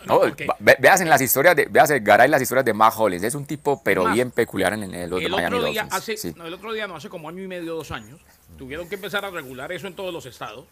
No, 0.07 0.21
ve- 0.59 0.75
veas 0.79 1.01
en 1.01 1.09
las 1.09 1.21
historias 1.21 1.55
de, 1.55 1.65
veas 1.67 1.89
Garay 2.01 2.27
las 2.27 2.41
historias 2.41 2.65
de 2.65 2.73
Matt 2.73 2.95
Hollins, 2.97 3.23
es 3.23 3.35
un 3.35 3.45
tipo 3.45 3.79
pero 3.83 4.05
bien 4.11 4.31
peculiar 4.31 4.73
en, 4.73 4.83
en 4.93 5.09
los 5.09 5.19
de 5.19 5.27
el 5.27 5.31
Miami 5.31 5.57
otro 5.57 5.67
día, 5.69 5.81
Dolphins. 5.83 6.01
hace, 6.01 6.17
sí. 6.17 6.33
no, 6.35 6.45
el 6.47 6.53
otro 6.55 6.73
día 6.73 6.87
no, 6.87 6.95
hace 6.95 7.09
como 7.09 7.29
año 7.29 7.43
y 7.43 7.47
medio, 7.47 7.75
dos 7.75 7.91
años, 7.91 8.19
tuvieron 8.57 8.89
que 8.89 8.95
empezar 8.95 9.23
a 9.23 9.29
regular 9.29 9.71
eso 9.71 9.85
en 9.85 9.93
todos 9.95 10.11
los 10.11 10.25
estados, 10.25 10.65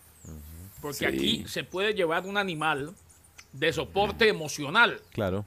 porque 0.81 0.97
Sí. 0.97 1.05
aquí 1.05 1.45
se 1.47 1.63
puede 1.63 1.93
llevar 1.93 2.25
un 2.25 2.35
animal 2.35 2.93
de 3.51 3.71
soporte 3.71 4.27
emocional. 4.27 4.99
Claro. 5.11 5.45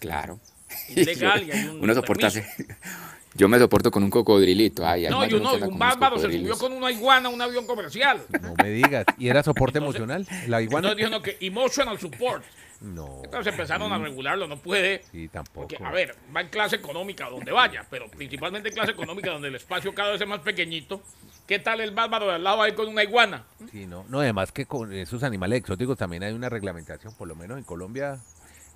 Claro. 0.00 0.40
Ilegal 0.88 1.46
y 1.46 1.50
hay 1.52 1.66
un 1.66 1.80
Uno 1.82 1.94
soporta. 1.94 2.28
Yo 3.36 3.48
me 3.48 3.58
soporto 3.58 3.90
con 3.90 4.04
un 4.04 4.10
cocodrilito. 4.10 4.86
Ay, 4.86 5.08
No, 5.08 5.18
más 5.18 5.26
y 5.26 5.30
de 5.30 5.36
uno 5.36 5.48
uno, 5.50 5.58
que 5.58 5.64
anda 5.64 5.74
un 5.74 5.78
bárbaro 5.78 6.18
se 6.18 6.30
subió 6.30 6.56
con 6.56 6.72
una 6.72 6.92
iguana 6.92 7.28
a 7.28 7.32
un 7.32 7.42
avión 7.42 7.66
comercial. 7.66 8.22
No 8.40 8.54
me 8.62 8.70
digas. 8.70 9.04
¿Y 9.18 9.28
era 9.28 9.42
soporte 9.42 9.78
emocional? 9.78 10.24
¿La 10.46 10.62
iguana? 10.62 10.92
Entonces 10.92 10.96
dijo 10.96 11.10
no, 11.10 11.20
que 11.22 11.36
emotional 11.40 11.98
support. 11.98 12.44
No. 12.80 13.22
Entonces 13.24 13.52
empezaron 13.52 13.92
a 13.92 13.98
regularlo, 13.98 14.46
no 14.46 14.58
puede. 14.58 15.02
Sí, 15.10 15.28
tampoco. 15.28 15.68
Porque, 15.68 15.82
a 15.82 15.90
ver, 15.90 16.14
va 16.34 16.42
en 16.42 16.48
clase 16.48 16.76
económica 16.76 17.28
donde 17.28 17.50
vaya, 17.50 17.84
pero 17.90 18.08
principalmente 18.08 18.68
en 18.68 18.74
clase 18.74 18.92
económica 18.92 19.30
donde 19.30 19.48
el 19.48 19.54
espacio 19.56 19.92
cada 19.94 20.12
vez 20.12 20.20
es 20.20 20.28
más 20.28 20.40
pequeñito. 20.40 21.02
¿Qué 21.46 21.58
tal 21.58 21.80
el 21.80 21.90
bárbaro 21.90 22.26
de 22.26 22.34
al 22.34 22.44
lado 22.44 22.62
ahí 22.62 22.72
con 22.72 22.86
una 22.86 23.02
iguana? 23.02 23.44
Sí, 23.72 23.86
no. 23.86 24.04
No, 24.08 24.20
además 24.20 24.52
que 24.52 24.66
con 24.66 24.92
esos 24.92 25.22
animales 25.24 25.58
exóticos 25.58 25.98
también 25.98 26.22
hay 26.22 26.34
una 26.34 26.48
reglamentación, 26.48 27.14
por 27.14 27.26
lo 27.26 27.34
menos 27.34 27.58
en 27.58 27.64
Colombia 27.64 28.20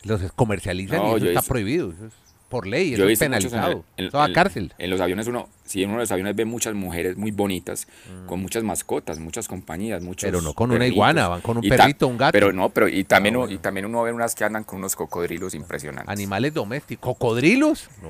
los 0.04 0.20
comercializan 0.32 0.98
No, 0.98 1.12
y 1.14 1.16
eso 1.16 1.26
está 1.26 1.40
visto- 1.40 1.48
prohibido. 1.52 1.90
Eso 1.92 2.06
es 2.06 2.12
por 2.48 2.66
ley, 2.66 2.92
Yo 2.92 2.96
eso 3.04 3.08
es 3.08 3.20
en- 3.20 3.26
penalizado. 3.26 3.84
en- 3.98 4.06
eso 4.06 4.16
va 4.16 4.24
a 4.24 4.28
en- 4.28 4.32
cárcel. 4.32 4.72
En 4.78 4.88
los 4.88 5.00
aviones 5.02 5.26
uno, 5.26 5.50
sí, 5.66 5.82
en 5.82 5.90
uno 5.90 5.98
de 5.98 6.04
los 6.04 6.12
aviones 6.12 6.34
ve 6.34 6.46
muchas 6.46 6.72
mujeres 6.74 7.16
muy 7.18 7.30
bonitas, 7.30 7.86
Mm. 8.10 8.26
con 8.26 8.40
muchas 8.40 8.62
mascotas, 8.64 9.18
muchas 9.18 9.46
compañías, 9.48 10.02
muchos 10.02 10.26
Pero 10.26 10.40
no 10.40 10.54
con 10.54 10.70
una 10.70 10.86
iguana, 10.86 11.28
van 11.28 11.42
con 11.42 11.58
un 11.58 11.68
perrito, 11.68 12.08
un 12.08 12.16
gato. 12.16 12.32
Pero 12.32 12.52
no, 12.54 12.70
pero 12.70 12.88
y 12.88 13.04
también, 13.04 13.36
uno- 13.36 13.50
y 13.52 13.58
también 13.58 13.84
uno 13.84 14.02
ve 14.02 14.12
unas 14.14 14.34
que 14.34 14.44
andan 14.44 14.64
con 14.64 14.78
unos 14.78 14.96
cocodrilos 14.96 15.54
impresionantes. 15.54 16.08
Animales 16.08 16.54
domésticos. 16.54 17.04
¿Cocodrilos? 17.06 17.90
No. 18.02 18.08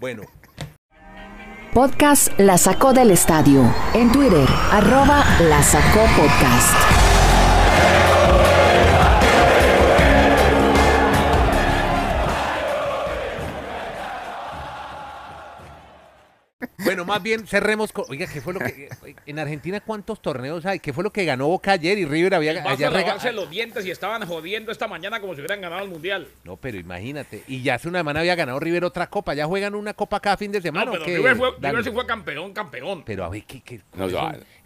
Bueno, 0.00 0.22
Podcast 1.72 2.28
La 2.38 2.56
Sacó 2.58 2.92
del 2.92 3.10
Estadio. 3.10 3.72
En 3.94 4.10
Twitter, 4.12 4.48
arroba 4.70 5.24
La 5.48 5.62
Sacó 5.62 6.00
Podcast. 6.16 6.93
Bueno, 17.04 17.14
más 17.14 17.22
bien 17.22 17.46
cerremos 17.46 17.92
con. 17.92 18.04
Oiga, 18.08 18.26
¿qué 18.26 18.40
fue 18.40 18.52
lo 18.54 18.60
que. 18.60 18.88
En 19.26 19.38
Argentina, 19.38 19.80
¿cuántos 19.80 20.20
torneos 20.20 20.66
hay? 20.66 20.80
¿Qué 20.80 20.92
fue 20.92 21.04
lo 21.04 21.12
que 21.12 21.24
ganó 21.24 21.46
Boca 21.48 21.72
ayer 21.72 21.98
y 21.98 22.04
River 22.04 22.34
había 22.34 22.50
a 22.52 22.54
rega- 22.64 22.90
lavarse 22.90 23.32
los 23.32 23.48
dientes 23.50 23.84
y 23.86 23.90
estaban 23.90 24.26
jodiendo 24.26 24.72
esta 24.72 24.88
mañana 24.88 25.20
como 25.20 25.34
si 25.34 25.40
hubieran 25.40 25.60
ganado 25.60 25.82
el 25.82 25.90
mundial. 25.90 26.26
No, 26.44 26.56
pero 26.56 26.78
imagínate. 26.78 27.44
Y 27.48 27.62
ya 27.62 27.74
hace 27.76 27.88
una 27.88 28.00
semana 28.00 28.20
había 28.20 28.34
ganado 28.34 28.58
River 28.60 28.84
otra 28.84 29.08
copa. 29.08 29.34
¿Ya 29.34 29.46
juegan 29.46 29.74
una 29.74 29.94
copa 29.94 30.20
cada 30.20 30.36
fin 30.36 30.52
de 30.52 30.60
semana 30.62 30.86
No, 30.86 30.90
o 30.92 30.94
pero 30.94 31.04
qué? 31.06 31.16
River, 31.16 31.36
fue. 31.36 31.50
River 31.60 31.84
sí 31.84 31.90
fue 31.90 32.06
campeón, 32.06 32.52
campeón. 32.52 33.02
Pero 33.04 33.24
a 33.24 33.28
ver, 33.28 33.44
¿qué, 33.44 33.60
qué, 33.62 33.80
No? 33.94 34.08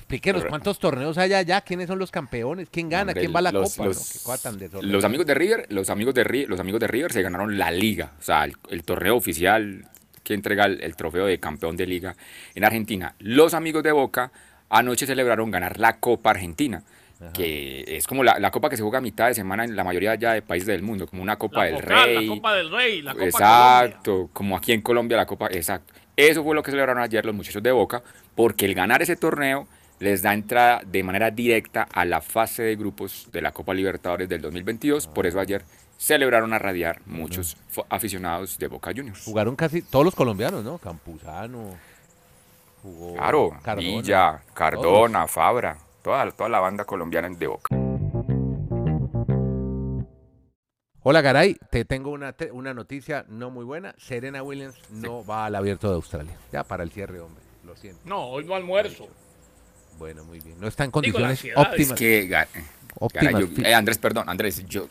Explíquenos 0.09 0.46
cuántos 0.46 0.79
torneos 0.79 1.18
hay 1.18 1.35
allá, 1.35 1.61
quiénes 1.61 1.87
son 1.87 1.98
los 1.98 2.11
campeones, 2.11 2.68
quién 2.70 2.88
gana, 2.88 3.11
Hombre, 3.11 3.20
quién 3.20 3.35
va 3.35 3.40
a 3.40 3.42
la 3.42 3.53
los- 3.53 3.74
copa. 3.74 3.85
los- 3.88 5.05
amigos 5.05 5.27
de 5.27 5.35
River, 5.35 5.66
los 5.68 5.90
amigos 5.90 6.14
de 6.14 6.24
River, 6.24 6.48
los 6.48 6.59
amigos 6.61 6.81
de 6.81 6.87
River 6.87 7.12
se 7.12 7.20
ganaron 7.20 7.59
la 7.59 7.70
liga, 7.70 8.12
o 8.18 8.22
sea, 8.22 8.44
el, 8.44 8.55
el 8.70 8.85
torneo 8.85 9.16
oficial 9.16 9.87
que 10.29 10.35
entrega 10.35 10.67
el, 10.67 10.83
el 10.83 10.95
trofeo 10.95 11.25
de 11.25 11.41
campeón 11.41 11.75
de 11.79 11.87
liga 11.87 12.14
en 12.55 12.62
Argentina. 12.62 13.14
Los 13.19 13.55
amigos 13.55 13.83
de 13.83 13.93
Boca 13.93 14.31
anoche 14.69 15.07
celebraron 15.07 15.51
ganar 15.51 15.81
la 15.81 16.01
Copa 16.01 16.33
Argentina, 16.33 16.83
que 17.33 17.83
es 17.88 18.07
como 18.07 18.23
la, 18.23 18.38
la 18.38 18.51
copa 18.51 18.69
que 18.69 18.77
se 18.77 18.83
juega 18.83 18.99
a 18.99 19.01
mitad 19.01 19.29
de 19.29 19.35
semana 19.35 19.64
en 19.64 19.75
la 19.75 19.85
mayoría 19.85 20.17
ya 20.17 20.35
de 20.35 20.43
países 20.43 20.67
del 20.67 20.83
mundo, 20.83 21.07
como 21.07 21.23
una 21.23 21.37
Copa 21.37 21.64
La 21.64 21.71
del 21.71 21.79
Rey. 21.79 22.27
La 22.27 22.35
Copa 22.35 22.55
del 22.55 22.71
Rey, 22.71 23.01
la 23.01 23.12
Copa 23.14 23.31
Colombia. 23.31 23.87
Exacto, 23.87 24.31
como 24.35 24.55
aquí 24.55 24.73
en 24.73 24.83
Colombia 24.83 25.17
la 25.17 25.25
Copa, 25.25 25.47
exacto. 25.51 25.95
Eso 26.14 26.45
fue 26.45 26.55
lo 26.55 26.62
que 26.62 26.73
celebraron 26.73 27.03
ayer 27.03 27.25
los 27.25 27.35
muchachos 27.35 27.62
de 27.62 27.73
Boca, 27.73 28.03
porque 28.35 28.67
el 28.67 28.75
ganar 28.75 29.01
ese 29.01 29.17
torneo 29.17 29.67
les 29.99 30.21
da 30.21 30.35
entrada 30.35 30.83
de 30.87 31.03
manera 31.03 31.31
directa 31.31 31.88
a 31.91 32.05
la 32.05 32.21
fase 32.21 32.64
de 32.64 32.77
grupos 32.77 33.31
de 33.33 33.41
la 33.41 33.53
Copa 33.53 33.73
Libertadores 33.73 34.29
del 34.29 34.43
2022. 34.43 35.07
Por 35.07 35.27
eso 35.27 35.41
ayer 35.41 35.64
celebraron 36.09 36.53
a 36.55 36.59
radiar 36.59 37.03
muchos 37.07 37.57
aficionados 37.91 38.57
de 38.57 38.69
Boca 38.69 38.93
Juniors. 38.95 39.25
Jugaron 39.25 39.57
casi 39.57 39.83
todos 39.83 40.05
los 40.05 40.15
colombianos, 40.15 40.65
¿no? 40.65 40.79
Campuzano, 40.79 41.75
jugó 42.83 43.15
Claro, 43.17 43.51
Cardona. 43.63 43.89
Villa, 43.89 44.43
Cardona, 44.55 45.27
Fabra, 45.27 45.77
toda, 46.03 46.31
toda 46.31 46.49
la 46.49 46.61
banda 46.61 46.85
colombiana 46.85 47.29
de 47.29 47.47
Boca. 47.49 47.75
Hola 51.03 51.21
Garay, 51.23 51.57
te 51.71 51.85
tengo 51.85 52.11
una, 52.11 52.33
te- 52.33 52.53
una 52.53 52.75
noticia 52.75 53.25
no 53.29 53.51
muy 53.51 53.65
buena. 53.65 53.95
Serena 53.99 54.43
Williams 54.43 54.77
no 54.91 55.25
va 55.25 55.47
al 55.47 55.55
abierto 55.57 55.89
de 55.89 55.95
Australia. 55.95 56.37
Ya 56.53 56.65
para 56.65 56.83
el 56.83 56.91
cierre, 56.91 57.21
hombre. 57.21 57.43
Lo 57.65 57.75
siento. 57.77 58.01
No, 58.05 58.27
hoy 58.27 58.45
no 58.45 58.55
almuerzo. 58.55 59.09
Bueno, 59.99 60.25
muy 60.25 60.39
bien. 60.41 60.61
No 60.61 60.69
está 60.69 60.85
en 60.85 60.91
condiciones 60.91 61.45
óptimas. 61.57 61.93
Es 61.93 61.93
que, 61.99 62.47
óptimas 63.01 63.33
Garay, 63.33 63.55
yo- 63.57 63.63
eh, 63.65 63.75
Andrés, 63.75 63.99
perdón, 63.99 64.29
Andrés, 64.29 64.65
yo, 64.67 64.87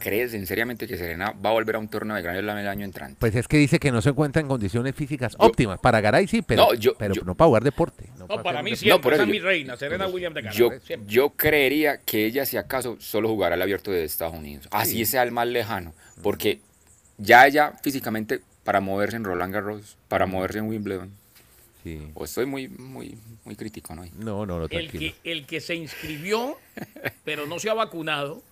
¿crees 0.00 0.34
en 0.34 0.44
seriamente 0.46 0.88
que 0.88 0.96
Serena 0.96 1.32
va 1.44 1.50
a 1.50 1.52
volver 1.52 1.76
a 1.76 1.78
un 1.78 1.86
torneo 1.86 2.16
de 2.16 2.22
Gran 2.22 2.36
Slam 2.36 2.58
el 2.58 2.66
año 2.66 2.84
entrante? 2.84 3.16
Pues 3.20 3.34
es 3.36 3.46
que 3.46 3.56
dice 3.58 3.78
que 3.78 3.92
no 3.92 4.02
se 4.02 4.08
encuentra 4.08 4.42
en 4.42 4.48
condiciones 4.48 4.96
físicas 4.96 5.32
Yo- 5.32 5.46
óptimas. 5.46 5.78
Para 5.78 6.00
Garay 6.00 6.26
sí, 6.26 6.42
pero, 6.42 6.62
No, 6.66 6.74
yo- 6.74 6.94
pero 6.98 7.14
yo- 7.14 7.22
no 7.22 7.36
para 7.36 7.46
jugar 7.46 7.62
deporte. 7.62 8.06
No, 8.18 8.26
No, 8.26 8.42
para 8.42 8.62
mí 8.62 8.74
siempre, 8.74 9.00
por 9.02 9.12
esa 9.12 9.22
eso 9.22 9.30
es 9.30 9.32
mi 9.32 9.38
yo- 9.38 9.44
reina, 9.44 9.76
Serena 9.76 10.08
Williams 10.08 10.34
de 10.34 10.42
Yo, 10.52 10.68
Canadá. 10.70 10.84
siempre. 10.86 11.12
yo 11.12 11.30
creería 11.30 12.00
que 12.00 12.26
ella, 12.26 12.44
si 12.46 12.56
acaso, 12.56 12.96
solo 12.98 13.28
jugará 13.28 13.54
el 13.54 13.62
abierto 13.62 13.92
de 13.92 14.02
Estados 14.04 14.34
Unidos. 14.34 14.66
Así 14.72 15.04
sea 15.04 15.22
el 15.22 15.30
más 15.30 15.46
lejano. 15.46 15.94
Porque 16.22 16.58
ya 17.18 17.46
ella 17.46 17.74
físicamente, 17.82 18.40
para 18.64 18.80
moverse 18.80 19.16
en 19.16 19.24
Roland 19.24 19.52
Garros, 19.54 19.96
para 20.08 20.26
moverse 20.26 20.58
en 20.58 20.66
Wimbledon, 20.68 21.10
Sí. 21.82 22.10
o 22.14 22.24
estoy 22.26 22.44
muy, 22.44 22.68
muy, 22.68 23.16
muy 23.44 23.56
crítico, 23.56 23.94
¿no? 23.94 24.04
No, 24.18 24.44
no, 24.44 24.58
no, 24.58 24.64
el, 24.64 24.68
tranquilo. 24.68 25.14
que, 25.22 25.32
el 25.32 25.46
que 25.46 25.60
se 25.62 25.74
inscribió, 25.74 26.58
pero 27.24 27.46
no 27.46 27.58
se 27.58 27.70
ha 27.70 27.74
vacunado, 27.74 28.42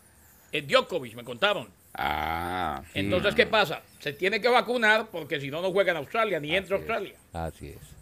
es 0.52 0.66
Djokovic, 0.66 1.14
me 1.14 1.24
contaron. 1.24 1.68
Ah, 1.94 2.82
Entonces, 2.94 3.34
¿qué 3.34 3.46
pasa? 3.46 3.82
Se 3.98 4.12
tiene 4.12 4.40
que 4.40 4.48
vacunar 4.48 5.06
porque 5.10 5.40
si 5.40 5.50
no, 5.50 5.60
no 5.60 5.72
juega 5.72 5.90
en 5.92 5.98
Australia, 5.98 6.38
ni 6.38 6.54
entra 6.54 6.76
a 6.76 6.78
Australia. 6.78 7.14
Así 7.32 7.68
es. 7.70 7.76
sí 7.80 7.94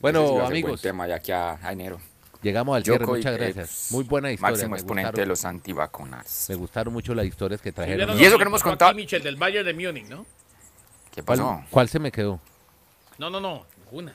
Bueno, 0.00 0.20
va 0.20 0.24
a 0.24 0.28
ser 0.28 0.34
buen 0.40 0.46
amigos, 0.52 0.80
tema 0.82 1.06
ya 1.06 1.18
que 1.20 1.32
a, 1.34 1.58
a 1.62 1.72
enero. 1.72 2.00
llegamos 2.42 2.76
al 2.76 2.84
cierre. 2.84 2.98
Djokovic 3.00 3.18
Muchas 3.26 3.32
es 3.40 3.54
gracias. 3.56 3.88
Muy 3.92 4.04
buena 4.04 4.32
historia. 4.32 4.52
Máximo 4.52 4.70
me 4.70 4.76
exponente 4.78 5.20
de 5.20 5.26
los 5.26 5.44
antivacunas. 5.44 6.46
me 6.48 6.54
gustaron 6.54 6.92
mucho 6.94 7.14
las 7.14 7.26
historias 7.26 7.60
que 7.60 7.70
¿Sí 7.70 7.74
trajeron. 7.74 7.98
vieron 7.98 8.18
Y 8.20 8.24
eso 8.24 8.38
que 8.38 8.44
no 8.44 8.50
hemos 8.50 8.62
contado- 8.62 8.92
Kimmich, 8.92 9.12
el 9.12 9.22
del 9.22 9.36
Bayern 9.36 9.66
de 9.66 9.74
Múnich, 9.74 10.06
¿no? 10.08 10.24
¿Qué 11.14 11.22
¿Cuál, 11.22 11.38
pasó? 11.38 11.64
cuál 11.70 11.88
se 11.88 11.98
me 11.98 12.10
quedó? 12.12 12.40
No, 13.18 13.28
no, 13.30 13.40
no, 13.40 13.66
ninguna. 13.84 14.14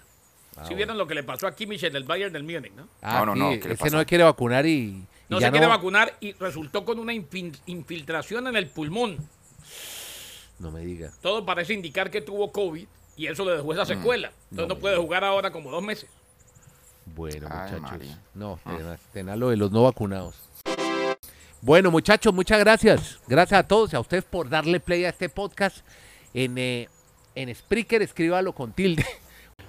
Ah, 0.58 0.66
¿Sí 0.68 0.74
vieron 0.76 0.98
lo 0.98 1.08
que 1.08 1.14
le 1.16 1.24
pasó 1.24 1.48
a 1.48 1.56
Kimmich, 1.56 1.84
el 1.84 1.94
del 1.94 2.04
Bayern 2.06 2.34
del 2.34 2.44
Múnich, 2.44 2.74
no? 2.74 2.88
Ah, 3.02 3.20
No, 3.20 3.28
no, 3.28 3.36
no, 3.36 3.52
sí, 3.54 3.60
¿qué 3.60 3.68
le 3.70 3.74
ese 3.76 3.84
pasó? 3.84 3.96
no 3.96 4.00
se 4.02 4.06
quiere 4.08 4.24
vacunar 4.24 4.66
y 4.66 5.04
No 5.32 5.40
ya 5.40 5.48
se 5.48 5.52
quiere 5.52 5.66
vacunar 5.68 6.16
y 6.20 6.34
resultó 6.34 6.86
con 6.86 7.00
una 7.00 7.14
infiltración 7.14 8.48
en 8.48 8.56
el 8.56 8.68
pulmón. 8.68 9.18
No 10.60 10.70
me 10.72 10.82
diga. 10.82 11.12
Todo 11.22 11.44
parece 11.46 11.74
indicar 11.74 12.12
que 12.12 12.22
tuvo 12.22 12.52
COVID 12.52 12.86
y 13.18 13.28
eso 13.28 13.44
le 13.46 13.54
dejó 13.54 13.74
esa 13.74 13.86
secuela. 13.86 14.32
Entonces 14.52 14.66
Mm. 14.68 14.70
no 14.70 14.80
puede 14.80 14.98
jugar 14.98 15.24
ahora 15.24 15.52
como 15.52 15.72
dos 15.72 15.82
meses. 15.84 16.10
Bueno, 17.06 17.48
Ay, 17.50 17.72
muchachos. 17.72 17.82
María. 17.82 18.20
No, 18.36 18.60
tenaz, 18.64 19.00
tenaz 19.12 19.38
lo 19.38 19.50
de 19.50 19.58
los 19.58 19.72
no 19.72 19.84
vacunados. 19.84 20.36
Bueno, 21.62 21.92
muchachos, 21.92 22.34
muchas 22.34 22.60
gracias. 22.60 23.20
Gracias 23.28 23.60
a 23.60 23.68
todos 23.68 23.94
y 23.94 23.96
a 23.96 24.00
ustedes 24.00 24.24
por 24.24 24.50
darle 24.50 24.80
play 24.80 25.06
a 25.06 25.10
este 25.10 25.30
podcast. 25.30 25.78
En, 26.34 26.58
eh, 26.58 26.90
en 27.36 27.54
Spreaker, 27.56 28.02
escríbalo 28.02 28.54
con 28.54 28.74
tilde. 28.74 29.06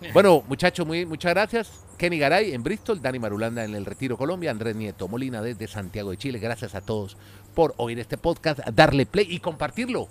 Bueno, 0.13 0.43
muchachos, 0.49 0.87
muy, 0.87 1.07
muchas 1.07 1.33
gracias. 1.33 1.71
Kenny 1.99 2.19
Garay 2.19 2.53
en 2.53 2.63
Bristol, 2.63 3.01
Dani 3.01 3.19
Marulanda 3.19 3.65
en 3.65 3.75
el 3.75 3.85
Retiro 3.85 4.17
Colombia, 4.17 4.51
Andrés 4.51 4.75
Nieto 4.75 5.09
Molina 5.09 5.41
desde 5.43 5.69
Santiago 5.69 6.11
de 6.11 6.17
Chile. 6.17 6.39
Gracias 6.39 6.75
a 6.75 6.81
todos 6.81 7.17
por 7.55 7.75
oír 7.77 7.99
este 7.99 8.19
podcast, 8.19 8.61
darle 8.71 9.07
play 9.07 9.27
y 9.31 9.39
compartirlo. 9.39 10.09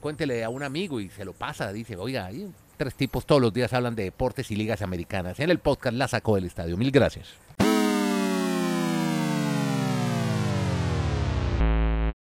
cuéntele 0.00 0.44
a 0.44 0.50
un 0.50 0.62
amigo 0.62 1.00
y 1.00 1.08
se 1.08 1.24
lo 1.24 1.32
pasa. 1.32 1.72
Dice, 1.72 1.96
oiga, 1.96 2.26
hay 2.26 2.48
tres 2.76 2.94
tipos 2.94 3.24
todos 3.26 3.40
los 3.40 3.52
días 3.52 3.72
hablan 3.72 3.94
de 3.94 4.04
deportes 4.04 4.50
y 4.50 4.56
ligas 4.56 4.82
americanas. 4.82 5.40
En 5.40 5.50
el 5.50 5.58
podcast 5.58 5.96
la 5.96 6.08
sacó 6.08 6.34
del 6.34 6.44
estadio. 6.44 6.76
Mil 6.76 6.90
gracias. 6.90 7.45